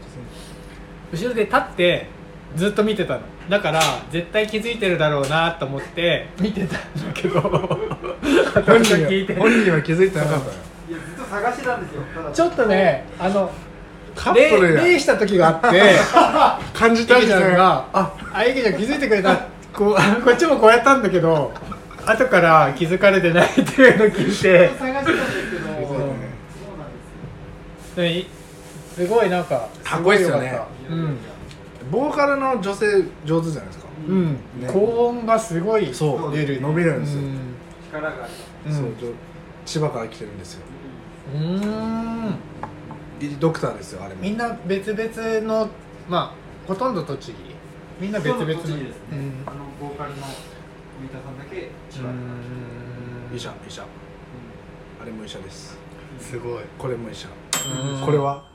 [1.13, 2.09] 後ろで立って
[2.57, 3.21] ずっと見てたの。
[3.49, 6.79] だから絶対気づいてるだろうなと思って見てたんだ
[7.15, 7.79] けど。
[8.23, 10.47] 線 本本人聞いては本人は気づいてなかった。
[10.47, 10.53] よ
[10.89, 12.03] いやずっと探してたんですよ。
[12.15, 13.51] ただちょっとねあの
[14.15, 14.81] カップルや。
[14.83, 15.83] 礼礼した時があって
[16.79, 19.37] 感じた池ちゃんが「ああ池ちゃん気づいてくれた。
[19.73, 21.53] こう こっちもこうやったんだけど
[22.07, 24.33] 後から気づかれてないっていうのを聞いて。
[24.33, 26.23] 探してたんですけどそうそうなんで
[27.95, 28.03] すよ。
[28.03, 28.27] でい
[28.95, 30.41] すごいなんかかっこいいっすよね。
[30.41, 30.95] ご良かった。
[30.95, 31.19] うん、
[31.91, 32.87] ボーカルの女性
[33.27, 33.87] 上手じゃないですか。
[34.09, 34.33] うん。
[34.33, 34.39] ね。
[34.67, 36.35] 高音がすごいそう。
[36.35, 36.61] 出る。
[36.63, 37.21] 伸びるんですよ。
[37.21, 37.39] うん。
[37.91, 38.73] 力がありますうん。
[38.73, 39.13] そうちょ
[39.65, 40.63] 千葉から来てるんですよ。
[41.35, 41.41] うー
[42.31, 42.35] ん。
[43.21, 44.23] いドクターですよあれも。
[44.23, 45.69] みんな別々の
[46.09, 47.57] まあほとんど栃木。
[48.01, 48.55] みんな別々の。
[48.55, 49.13] 栃木ですね。
[49.13, 49.45] うん。
[49.47, 52.09] あのボーカルの三田さんだけ千葉。
[52.09, 52.13] う
[53.33, 53.37] ん。
[53.37, 53.83] 医者医者。
[55.03, 55.79] あれも医者です。
[56.21, 56.65] すごい。
[56.79, 57.29] これも医者。
[57.99, 58.05] うん。
[58.05, 58.49] これは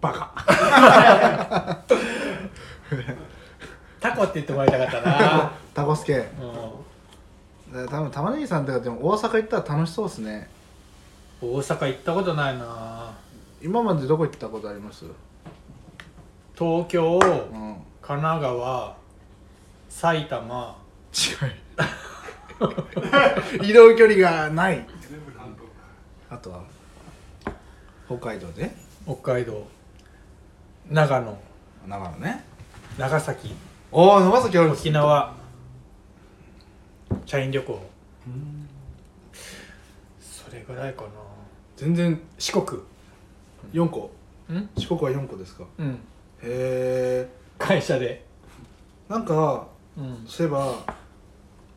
[0.00, 0.32] バカ。
[4.00, 5.52] タコって言ってもらいたかったな。
[5.74, 6.91] タコスケうん
[7.72, 10.50] だから多分玉ねぎさんとかでも大阪行ったら楽しそうですね。
[11.40, 13.12] 大阪行ったことないな。
[13.62, 15.04] 今までどこ行ったことあります？
[16.58, 17.20] 東京うん。
[18.02, 18.96] 神奈川
[19.88, 20.76] 埼玉。
[21.12, 21.16] 違
[23.62, 24.86] い 移動距離がない。
[26.30, 26.60] あとは
[28.06, 28.70] 北海道で？
[29.04, 29.66] 北海道。
[30.90, 31.38] 長野。
[31.88, 32.44] 長野ね。
[32.98, 33.54] 長崎。
[33.90, 35.32] おお長崎あるんです沖縄
[37.26, 37.80] 社員旅行。
[40.20, 41.08] それぐらいかな。
[41.76, 42.80] 全然四国。
[43.72, 44.10] 4個。
[44.52, 44.68] ん？
[44.76, 45.64] 四国は4個ですか。
[45.78, 45.90] うん。
[45.92, 45.96] へ
[46.42, 48.24] え会社で。
[49.08, 50.24] なんかうん。
[50.26, 50.74] そういえば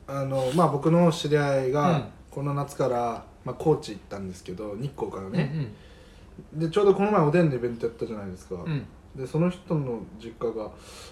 [0.08, 1.72] あのまあ僕の知り合いうん。
[1.72, 5.72] がこの夏から、まあ、高知行ったんですけど日光からうんね、
[6.54, 8.86] でちょうどこの前おでんのイベントやったじゃないですか、うん
[9.16, 10.70] でその人の実家が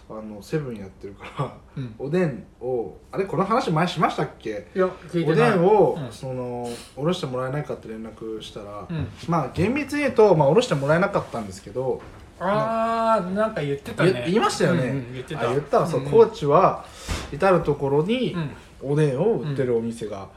[0.10, 1.96] あのセブンやってるからうん。
[1.98, 4.68] おでんをあれこの話前しましたっけ？
[4.76, 5.52] いや聞いておない。
[5.52, 6.12] でんを、うん。
[6.12, 9.08] そのおろしてもらえないかって連絡したら、うん。
[9.28, 12.02] まあ厳密に言うと、まあ、おろしてもらえなかったんですけど、
[12.40, 14.12] ああなんか言ってたね。
[14.12, 15.50] 言言いましたよね、うんうん言ってた。
[15.50, 15.80] あ言った。
[15.80, 16.86] わそう、んん高知は
[17.32, 18.52] 至る所にうん。
[18.92, 20.28] おでんを売ってるお店が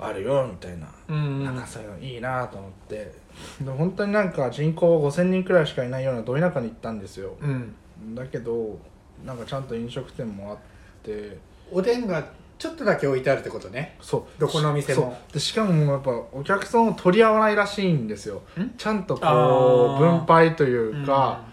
[0.00, 1.44] あるよみたいな、うん。
[1.44, 2.96] なんかそういうのいいなと思って。
[2.96, 3.19] で
[3.64, 7.36] 本当になんか人口5000人くらいしかいないようなど田舎に行ったんですよ。
[7.40, 7.74] うん。
[8.14, 8.78] だけど
[9.24, 10.58] なんかちゃんと飲食店もあっ
[11.02, 11.38] て。
[11.72, 12.24] おでんが
[12.58, 13.96] ちょっとだけ置いてあるってことね。
[14.00, 14.40] そう。
[14.40, 15.16] どこの店も。
[15.32, 18.42] でしかもやっぱお客さんを取り合わないらしいんですよ。
[18.58, 18.70] ん？
[18.76, 21.44] ちゃんとこう分配というか、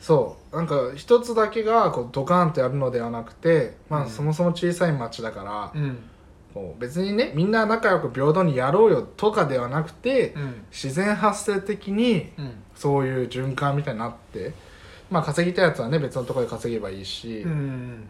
[0.00, 0.56] そう。
[0.56, 4.10] なんか一つだけがこうドカーンとやるのではなくて、まあ、うん。
[4.10, 5.98] そもそも小さい町だから、うん
[6.78, 10.64] 別にねみんな仲良く平等にやろうよとかではなくて、うん。
[10.70, 12.52] 自然発生的にうん。
[12.74, 14.52] そういう循環みたいになって
[15.10, 18.08] まあ稼ぎたいやつはね別のところで稼げばいいし、いうん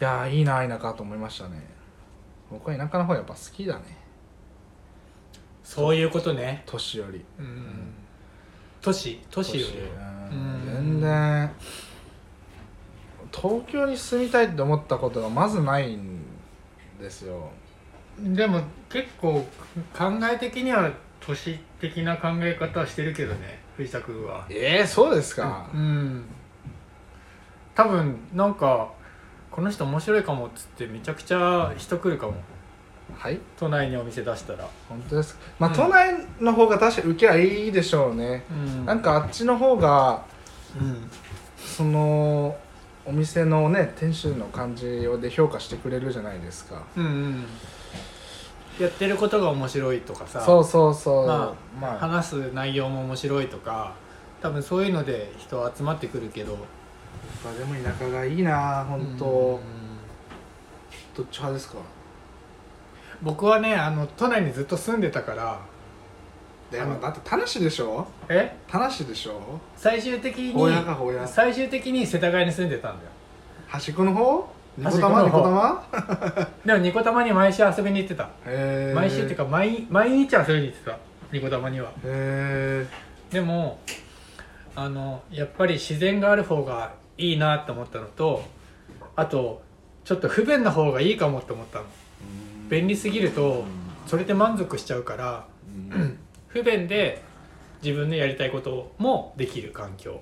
[0.00, 1.62] やーいいな田舎と思いましたね。
[2.50, 3.98] 僕は田舎の方やっぱ好きだね。
[5.62, 6.64] そういうことね。
[6.66, 7.24] 年より。
[7.38, 7.94] うん。
[8.80, 9.74] 都市都市より。
[10.66, 11.50] 全然
[13.30, 16.21] 東京に住みたいって思ったことがまずないん
[17.02, 17.50] ですよ。
[18.18, 19.46] でも結構
[19.96, 20.90] 考え的には
[21.20, 24.46] 都市的な考え方はしてるけどね藤田君は。
[24.48, 26.24] えー、そうですか、うん。
[27.74, 28.90] 多分なんか
[29.50, 32.34] この人面白いかもっつってめちゃくちゃ人来るかも。
[33.16, 33.38] はい。
[33.58, 34.68] 都内にお店出したら。
[34.88, 35.40] 本当ですか？
[35.58, 35.76] まあ、うん。
[35.76, 38.86] 都内の方が確かに受けはいいでしょうね、うん。
[38.86, 40.24] なんかあっちの方が
[40.80, 41.10] うん。
[41.58, 42.56] その
[43.04, 46.82] お店のね店主の感じで評価してくれるじゃないですか。
[46.96, 47.44] うんうん。
[48.80, 50.40] やってることが面白いとかさ。
[50.40, 51.26] そうそうそう。
[51.26, 51.98] ままあ。
[51.98, 53.94] 話す内容も面白いとか
[54.40, 56.56] 多分そういうので人集まってくるけど。
[57.44, 59.60] まあでも田舎がいいな本当、うん。
[61.16, 61.78] どっち派ですか？
[63.20, 65.60] 僕はねあの都内にずっと住んでたから
[66.72, 68.06] でもだって田無でしょ？
[68.28, 68.56] え？
[68.68, 69.60] 田無でしょ？
[69.76, 71.26] 最終的にほやかほや。
[71.26, 73.10] 最終的に世田谷に住んでたんだよ。
[73.68, 74.48] 端っこの方？
[74.78, 75.84] ニコ玉ニコ玉？
[76.64, 78.30] でもニコ玉に毎週遊びに行ってた。
[78.94, 80.96] 毎週っていうか毎毎日遊びに行ってた。
[81.30, 81.90] ニコ玉には。
[82.04, 82.86] へ
[83.30, 83.78] でも
[84.74, 88.42] あのやっぱり自然がある方がいいなって思ったのと
[89.16, 89.60] あと
[90.04, 91.84] ちょっと不便な方がいいかもって思ったの。
[92.70, 93.64] え便利すぎると
[94.06, 95.44] それで満足しちゃうから
[95.74, 96.18] うん
[96.52, 97.22] 不便で
[97.82, 100.20] 自分のやりたいこともできる環境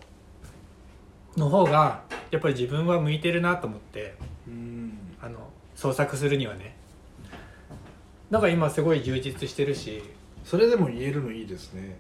[1.36, 4.14] の方がやっぱり自分は向いてるなと思って
[4.46, 4.92] うん。
[5.22, 6.76] あの創作するにはね。
[8.30, 10.02] だから今すごい充実してるし。
[10.44, 11.96] それでも言えるのいいですね。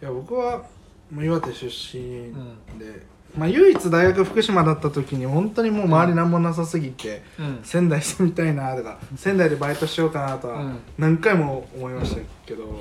[0.00, 0.64] いや僕は
[1.12, 2.32] 岩手出身
[2.78, 3.06] で、
[3.36, 7.60] まあ唯一大学福島だった時に本当にもう周り何もなさすぎて、うん。
[7.62, 10.78] 仙台住みたいなとか仙台でバイトしようかなとはうん。
[10.98, 12.78] 何回も思いましたけど、うん、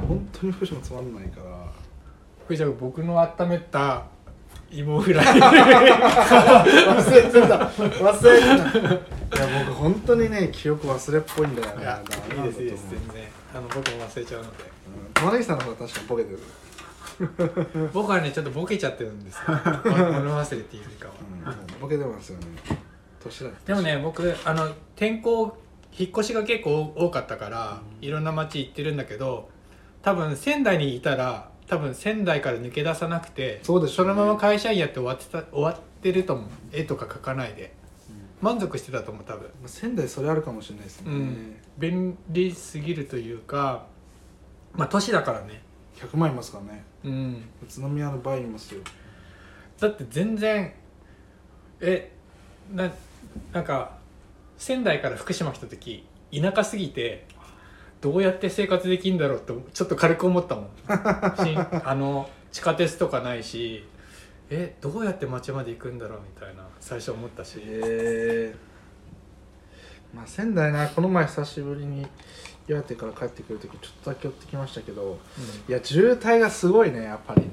[0.00, 1.72] 本当に福島つまんないから。
[2.46, 4.06] 藤田君僕の温めた
[4.70, 5.26] 芋フライ。
[5.26, 7.56] 忘れてた。
[7.66, 9.46] 忘れてた。
[9.46, 11.86] いや僕本当にね記憶忘れっぽいんだよね。
[12.34, 12.86] いいいですいいです。
[12.90, 13.28] 全然。
[13.54, 14.64] あの僕も忘れちゃうので。
[14.64, 15.12] うん。
[15.14, 19.42] 玉ねぎさんの方が確かにボケてる、 僕はねちょっとボケちゃってるんですよ。
[19.48, 21.14] 物忘れっていうよりかは。
[21.46, 22.46] うん、ボケてますよね。
[23.26, 24.66] 年だでもね僕あの
[24.96, 25.56] 転校
[25.98, 29.48] 引っ越しが結構多かったからいろんな町行ってるんだけど
[30.06, 36.46] 多分仙台にいたら多分仙台から抜け出さなくてそうでそのまま会社員やって終わってた終わってると思う。
[36.72, 37.74] 絵とか描かないで。
[38.40, 39.42] 満足してたと思う多分。
[39.42, 41.56] まあ仙台それあるかもしれないですね、うん。
[41.76, 43.86] 便利すぎるというか
[44.74, 45.60] まあ都市だからね。
[45.96, 46.84] 100万いますからね。
[47.02, 47.42] うん。
[47.64, 48.82] 宇都宮の倍いますよ。
[49.80, 50.72] だって全然
[51.80, 52.12] え
[52.72, 52.92] な
[53.52, 53.98] なんか
[54.56, 57.26] 仙台から福島来た時田舎すぎて
[58.00, 60.66] どうやって生活できるんだろうってちょっと軽く思ったもん。
[61.44, 63.84] しあの地下鉄とかないし
[64.50, 68.54] えどうやって町まで行くんだろうみたいな最初思ったし、へえ
[70.14, 72.06] まあ仙台なこの前久しぶりに
[72.68, 75.18] 岩手から帰ってくる時ちょっとだけ寄ってきましたけど
[75.68, 77.50] いや渋滞がすごいねやっぱりね。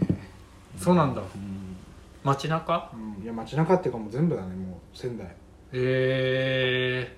[0.77, 1.21] そうなんだ。
[1.21, 1.75] うん、
[2.23, 2.91] 街中？
[2.93, 5.27] うん、いや街中っていうかもう全部だねもう仙台。
[5.27, 5.31] へ
[5.73, 7.17] え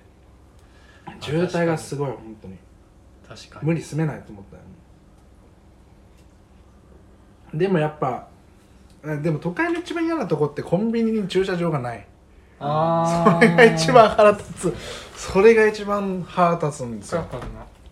[1.20, 2.56] 渋滞がすごい本当に
[3.28, 3.66] 確かに。
[3.66, 4.62] 無理住めないと思ったよ
[7.54, 8.28] でもやっぱ
[9.04, 12.06] あでも都会の一番嫌なとこってコンビニに駐車場がない。
[12.58, 14.74] あそれが一番腹立つ。
[15.16, 17.24] それが一番腹立つんですよ。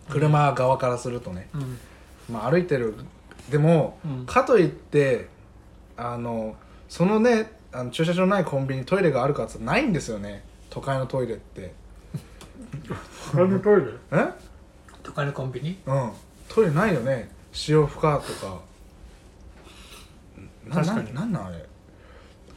[0.09, 1.77] 車側からするとね、うん。
[2.29, 2.95] まあ、歩いてる。
[3.49, 4.25] でも、うん。
[4.25, 5.27] かといって
[5.97, 6.55] あの
[6.89, 10.43] そのねあの駐車場のないコンビニにトイレがあるかってないんですよね。
[10.69, 11.73] 都会のトイレって。
[13.33, 13.87] あのトイレ？
[14.11, 14.44] え？
[15.05, 15.77] 都会のコンビニ？
[15.85, 16.11] うん。
[16.49, 17.29] トイレないよね。
[17.67, 18.59] 塩負荷とか。
[20.67, 21.13] な確かに。
[21.13, 21.65] ななんなんあれ？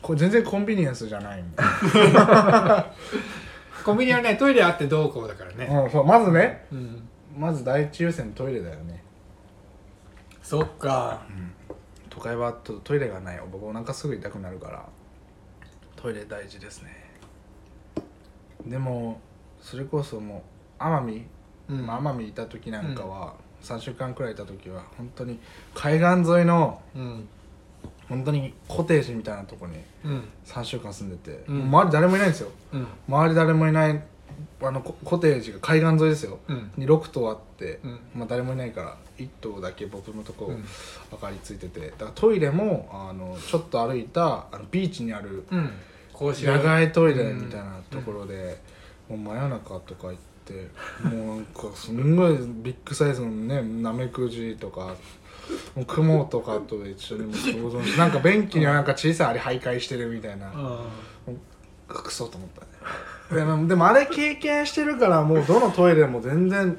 [0.01, 1.43] これ全然コンビニエンスじゃない。
[1.43, 2.93] んだ、
[3.85, 5.67] コンビニはねトイレあってどうこうだからね。
[5.67, 6.67] うん、そうまずね。
[6.73, 7.09] うん。
[7.37, 9.05] まず第一優先トイレだよね。
[10.43, 11.27] そっか。
[12.09, 13.41] 都会はとトイレがない。
[13.53, 14.87] 僕お腹すぐ痛くなるから。
[15.97, 17.11] トイレ大事ですね。
[18.67, 19.21] でも
[19.61, 20.43] それこそも
[20.81, 21.27] う奄美、
[21.71, 25.39] うんまあ奄美いた時なんかは、3週間くらいいた時は本当に
[25.75, 27.29] 海岸沿いのうん。
[28.09, 30.25] 本当にコテージみたいなとこにうん。
[30.47, 31.63] 3週間住んでて、うん。
[31.65, 32.51] 周り誰もいないんですよ。
[32.73, 32.87] うん。
[33.09, 34.03] 周り誰もいない
[34.63, 36.71] あのココテージが海岸沿いですよ、うん。
[36.77, 38.01] に6棟あって、うん。
[38.15, 40.65] まあ、誰もいないから1棟だけ僕のとこうん。
[41.13, 41.91] 明かりついてて。
[41.91, 45.45] だからトイレもあのちょっと歩いたあのビーチにある
[46.15, 48.59] 野外トイレみたいなところで、
[49.09, 50.17] もう真夜中とか行っ
[50.49, 50.69] て
[51.07, 54.97] もうなんかすんごいビッグサイズのねナメクジとか
[55.77, 60.51] もうクモとかと一緒にもう想像してなんか便器にはなんか小さいあれ徘徊してるみたいな。
[61.27, 61.39] うん
[61.89, 62.67] クソと思ったね。
[63.41, 66.77] でもでもあれ経験してるからもうどのトイレも全然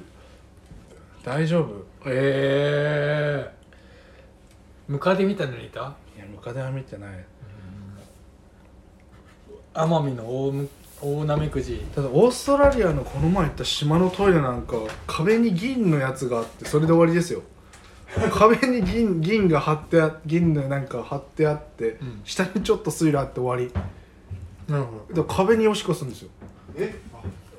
[1.24, 1.84] 大丈夫。
[2.06, 3.56] ええ。
[4.88, 5.96] ムカデみたいなのいた？
[6.16, 7.26] いやムカデは見てない。
[9.74, 10.70] 奄美の大む
[11.02, 11.86] 大ナメクジ。
[11.96, 14.76] ただオーストラリアのこの前行った島のトイレなんか
[15.08, 17.42] 壁に銀のやつがあってそれで終わりですよ。
[18.34, 22.22] 壁に銀銀が貼ってあ銀のなんか貼ってあって、うん。
[22.24, 23.74] 下にちょっと水路あって終わり。
[24.68, 25.22] なるほど。
[25.22, 26.30] だから壁におしっこするんですよ。
[26.76, 26.94] え？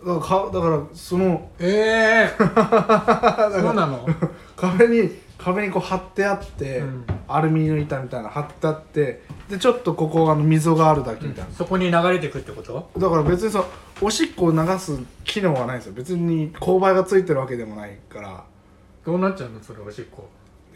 [0.05, 4.09] だからかだからそのええ そうなの？
[4.57, 5.11] 壁に
[5.41, 7.05] 壁にこう貼ってあって、うん。
[7.33, 12.91] アルミの板みたいなの貼ってあってでちょっとここあの溝があるだけみたいな、そこに流れてくってこと？
[12.99, 13.65] だから別にさ
[14.01, 15.93] おしっこを流す機能はないんですよ。
[15.93, 18.45] 別に勾配がついてるわけでもないから。
[19.07, 19.63] どうなっちゃうの？
[19.63, 20.29] それおしっこ。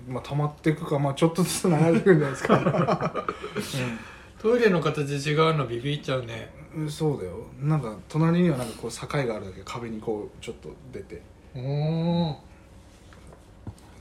[0.07, 0.99] まあ溜まっていくか。
[1.01, 3.15] まあちょっとずつ流れてくるんじゃないですか、
[4.41, 6.53] トイレの形違うのビビっちゃうね。
[6.77, 7.33] うん、そうだよ。
[7.61, 9.62] なんか隣にはなんかこう境があるだけ。
[9.65, 11.21] 壁にこうちょっと出て。
[11.57, 12.37] おお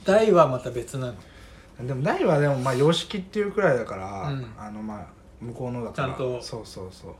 [0.03, 1.87] 台はまた別なの？
[1.87, 4.45] でも台はでもまあ洋式っていうくらいだから、うん。
[4.57, 5.07] あのまあ
[5.41, 6.07] 向こうのだから。
[6.09, 6.41] ちゃんと。
[6.41, 7.15] そうそうそう。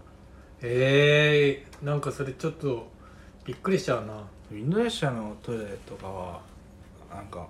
[0.62, 2.88] ええなんかそれちょっと
[3.46, 4.24] びっくりしちゃうな。
[4.52, 6.42] インドネシアのトイレとかは
[7.14, 7.48] なんか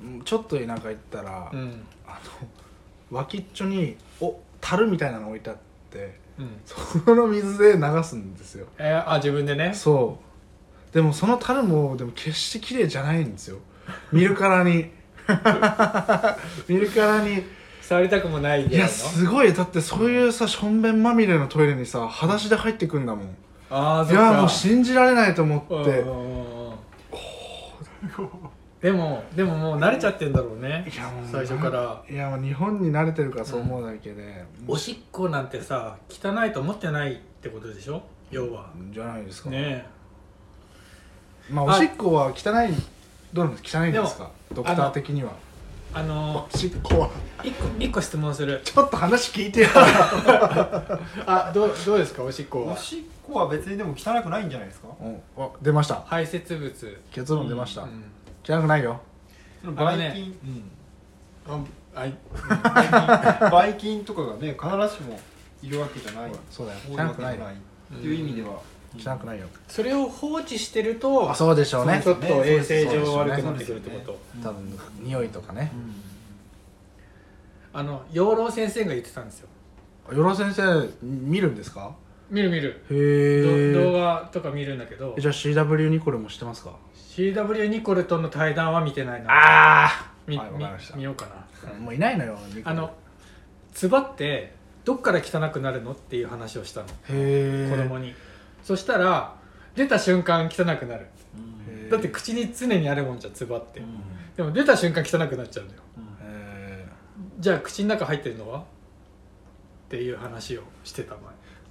[0.00, 1.82] うんちょっと田舎行ったら、うん。
[2.06, 2.48] あの
[3.18, 5.56] 脇っちょにお樽みたいなの置いてあっ
[5.90, 6.60] てうん。
[6.64, 8.66] その水で流すんですよ。
[8.78, 9.72] えー、あ自分でね。
[9.74, 10.94] そう。
[10.94, 13.58] でもその樽もでも決して綺麗じゃないんですよ
[14.12, 14.90] 見るからに。
[16.68, 17.42] 見るからに。
[17.82, 23.26] 触りたくもないいやすごいだってそういうさしょんべんまみれのトイレにさ裸足で入ってくんだもん。
[23.26, 23.28] い
[23.68, 24.22] ああそっか。
[24.22, 25.74] やもう信じられないと思って。
[25.74, 26.74] うんうんうんうん。
[28.80, 32.02] でもでももう慣れちゃってんだろうねいやもう最初から。
[32.08, 38.02] いやもう日本に慣れてるからそう思うだけで、おしっこなんてさ汚いと思ってないってことでしょ？
[38.30, 38.70] 要は。
[38.92, 39.86] じゃないですか、ね
[41.50, 42.72] まあおしっこは汚い
[43.34, 44.30] どうなんです汚いんですか？
[44.54, 45.32] ドクター的には。
[45.32, 45.44] え
[45.96, 47.10] あのおしっこは
[47.44, 48.60] 一個一個質問する。
[48.64, 49.68] ちょっと話聞いてよ。
[51.26, 52.22] あどうどうですか？
[52.24, 52.72] おしっこは。
[52.74, 54.88] おしっこは別にでも汚くないんじゃないですか？
[55.00, 55.20] うん。
[55.36, 56.02] あ出ました。
[56.06, 56.98] 排泄物。
[57.12, 58.04] 結論出ました、うん。
[58.44, 59.00] 汚くないよ。
[59.60, 60.38] そのばい菌、
[61.48, 61.58] あ
[61.96, 62.08] あい。
[62.10, 65.18] うん、ばい菌とかがね必ずしも
[65.62, 66.32] いるわけじゃない。
[66.50, 66.78] そうだよ。
[66.88, 67.38] 多いわ汚くない。
[67.38, 67.54] よけじゃない。
[67.54, 67.56] っ
[68.00, 68.60] ていう意味では、
[68.98, 69.46] 汚くないよ。
[69.68, 72.00] それを放置してるとあそうでしょうね。
[72.02, 74.18] ちょっと衛生上悪くなってくるってこと。
[74.42, 75.72] 多分匂いとかね。
[77.72, 79.48] あの養老先生が言ってたんですよ。
[80.12, 81.94] よろ先生見るんですか？
[82.30, 82.82] 見る見る。
[82.90, 85.14] へど動え画とか見るんだけど。
[85.18, 86.76] じゃあ CW ニコルも知ってますか
[87.16, 89.28] ？CW ニコルとの対談は見てないな。
[89.86, 90.94] あみはいわかりました。
[90.94, 91.26] み見ようか
[91.64, 91.72] な。
[91.80, 92.70] もういないのよニコル。
[92.70, 92.94] あの
[93.72, 96.86] つばってどっから汚くなるのっていう話をしたの。
[96.86, 97.68] へえ。
[97.70, 98.14] 子供に
[98.64, 99.34] そしたら
[99.76, 101.06] 出た瞬間汚くなる。
[101.68, 103.82] へーだって口に常にあるもんじゃんつばって。
[104.36, 105.82] でも出た瞬間汚くなっちゃうんだよ。
[106.22, 107.42] へー。
[107.42, 108.60] じゃあ口の中入ってるのは？
[108.60, 108.62] っ
[109.88, 111.20] ていう話をしてた前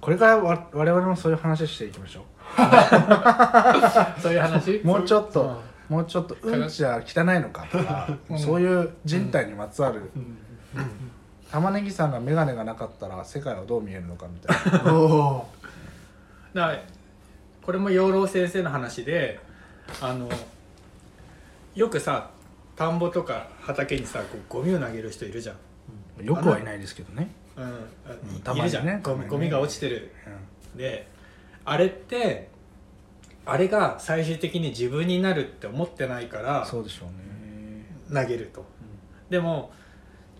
[0.00, 2.24] これからわ我々もそういう話していきましょ
[4.22, 4.76] そういう話？
[4.76, 5.46] う もうちょっとう。
[5.46, 5.56] ん
[5.96, 8.38] もうちょっとうんちは汚いのかとか、うん。
[8.38, 10.10] そういう人体にまつわる、
[11.50, 14.90] 玉ねぎさんが眼鏡がなかったら世界はどう見えるのかみたいな
[16.54, 16.78] だ
[17.62, 19.40] これも養老先生の話で
[20.00, 20.28] あの
[21.74, 22.30] よくさ
[22.76, 25.54] 田んぼとか畑にさこうゴミを投げる人いるじゃ
[26.20, 27.64] ん、よくはいないですけどね、うん。
[27.64, 27.68] う
[28.38, 29.00] んたまにね。
[29.02, 29.28] ゴミね。
[29.28, 30.12] ゴミが落ちてる。
[30.76, 31.06] で
[31.64, 32.48] あれって
[33.46, 38.22] あれが最終的に自分になるって思ってないからそうでしょうね。
[38.22, 38.64] 投げると、
[39.30, 39.72] でも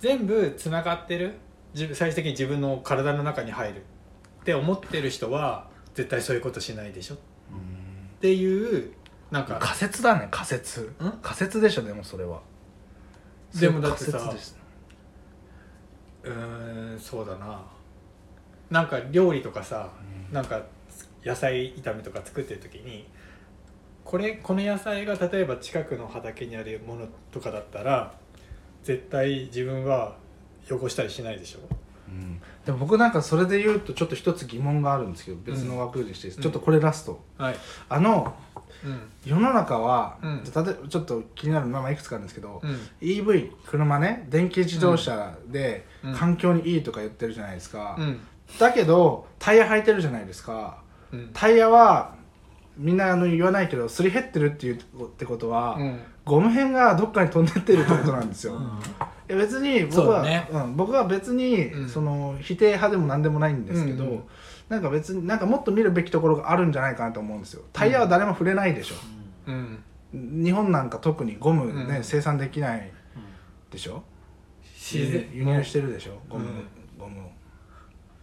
[0.01, 1.35] 全部つながってる。
[1.75, 3.83] 最終的に自分の体の中に入る。
[4.43, 7.15] って思ってる人は絶対そういうことしないでしょ。
[7.15, 7.19] っ
[8.21, 8.93] ていう
[9.31, 10.93] なんか仮説だね仮説。
[11.23, 12.41] 仮説でしょでもそれは。
[13.59, 14.35] でもだってさ
[16.25, 17.63] うーんそうだな。
[18.71, 19.93] なんか料理とかさ、
[20.33, 20.63] なんか
[21.25, 23.07] 野菜炒めとか作ってる時に
[24.05, 28.15] これこの野菜が例えば近くの畑にあるものとかだったら
[28.83, 30.17] 絶対自分は
[30.71, 31.61] 汚したりしないでしょ。
[32.09, 36.43] うんでも僕なんかそれで言うとちょっと一つ疑問があるんですけど別の枠でして、うん。
[36.43, 37.23] ちょっとこれラスト。
[37.37, 37.57] はい、
[37.89, 38.35] あの
[38.85, 39.01] うん。
[39.25, 40.45] 世の中は、うん。
[40.45, 42.79] 例えばちょっと気になるままいくつかあるんですけど、うん。
[43.01, 46.15] EV 車ね電気自動車でうん。
[46.15, 48.21] 環境にいいとか言ってるじゃないですか、うん。
[48.59, 50.79] だけどタイヤ履いてるじゃないですか。
[51.13, 51.31] うん。
[51.33, 52.15] タイヤは
[52.77, 54.79] みんなあの言わないけどすり減ってるっていうっ
[55.17, 56.01] てことは、うん。
[56.25, 58.59] ゴム片がどっかに飛んでってるってことなんですよ、
[59.29, 60.49] いや別に僕は、そうだね。
[60.53, 61.89] うん、僕は別に、うん。
[61.89, 64.23] その否定派でも何でもないんですけど、うんうん。
[64.69, 67.63] なんか別になんかもっと見るべきところがあるんじゃないかなと思うんですよ。
[67.73, 68.95] タイヤは誰も触れないでしょ、
[69.47, 69.83] うん。
[70.13, 72.05] 日本なんか特にゴムね、うん。
[72.05, 72.91] 生産できない
[73.71, 74.03] でしょ。
[74.63, 76.84] 自然輸入してるでしょゴム、うん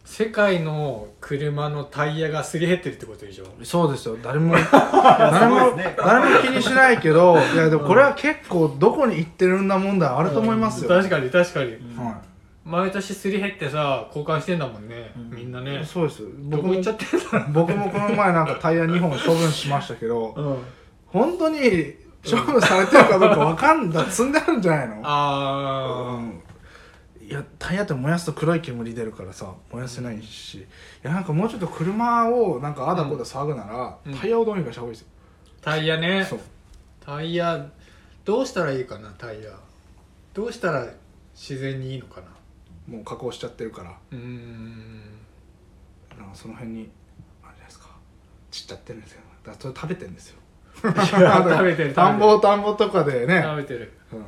[0.03, 3.45] 世界の車のタイヤがすり減ってるってことでしょ？
[3.63, 4.17] そうですよ。
[4.21, 5.95] 誰も 誰も、ね。
[5.97, 12.19] 誰も気にしないけどいやでもこれは結構どこに行ってるんだ問題あると思いますよ、確かに確かに、は
[12.65, 16.23] 毎年すり減ってさ交換してんだもんね、うんみんない、ねそうです。
[16.49, 20.57] 僕も行っちゃってんだろ僕もこの前なんかタイヤ2本処分しましたけどう、 うん、
[21.07, 21.95] 本当に
[22.29, 24.95] 処分されてるかどうかわかんだ積んであるんじゃないの？
[25.03, 26.41] あうん
[27.31, 30.65] いやタイヤって燃やすと黒い煙出るからさ燃やせないし、い
[31.01, 34.13] やなんかもうちょっと車をなんかあだこだ騒ぐなら、うん。
[34.13, 36.25] タイヤをどうにかした方がいいですよ、ータイヤね。
[36.29, 36.39] そう。
[36.99, 37.69] タイヤ
[38.25, 39.51] どうしたらいいかなタイヤ。
[40.33, 40.87] どうしたら
[41.33, 42.27] 自然にいいのかな。
[42.93, 43.97] もう加工しちゃってるから。
[44.11, 45.01] うーん。
[46.19, 46.91] なんかその辺に
[47.41, 47.87] あれじゃないですか。
[48.51, 49.21] 散っちゃってるんですよ。
[49.45, 50.39] だからそれ食べてるんですよ。
[50.83, 51.93] や食べてる。
[51.93, 53.93] 田んぼ田んぼとかでね、食べてる。
[54.11, 54.25] うん、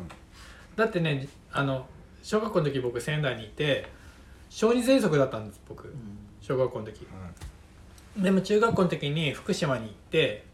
[0.77, 1.85] だってねあの
[2.23, 3.87] 小学校の時僕仙台にいて
[4.49, 5.93] 小児喘息だったんです僕。
[6.41, 7.05] 小学校の時。
[8.17, 10.45] でも中学校の時に福島に行って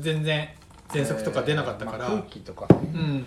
[0.00, 0.48] 全然
[0.88, 3.22] 喘息とか出なかったから、えーまあ空気とかうん。
[3.22, 3.26] だ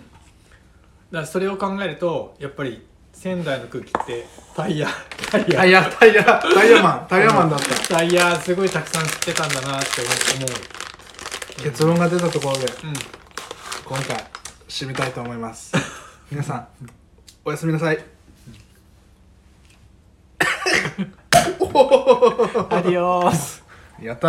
[1.12, 4.24] らそれを考えるとやっぱり仙台の空気って
[4.54, 4.88] タイヤ
[5.30, 5.58] タイヤ。
[5.58, 7.88] タイヤタイヤタイヤマンタイヤマンだった。
[7.96, 9.88] タイヤすごいたくさん吸ってたんだなって
[10.36, 11.62] 思う。
[11.64, 12.92] 結論が出たところでうん。
[13.84, 14.24] 今回
[14.68, 15.72] 締めたいと思います。
[16.30, 16.99] 皆さん
[17.42, 17.96] おやすみなさい。
[22.70, 23.64] アディオース。
[24.02, 24.28] やった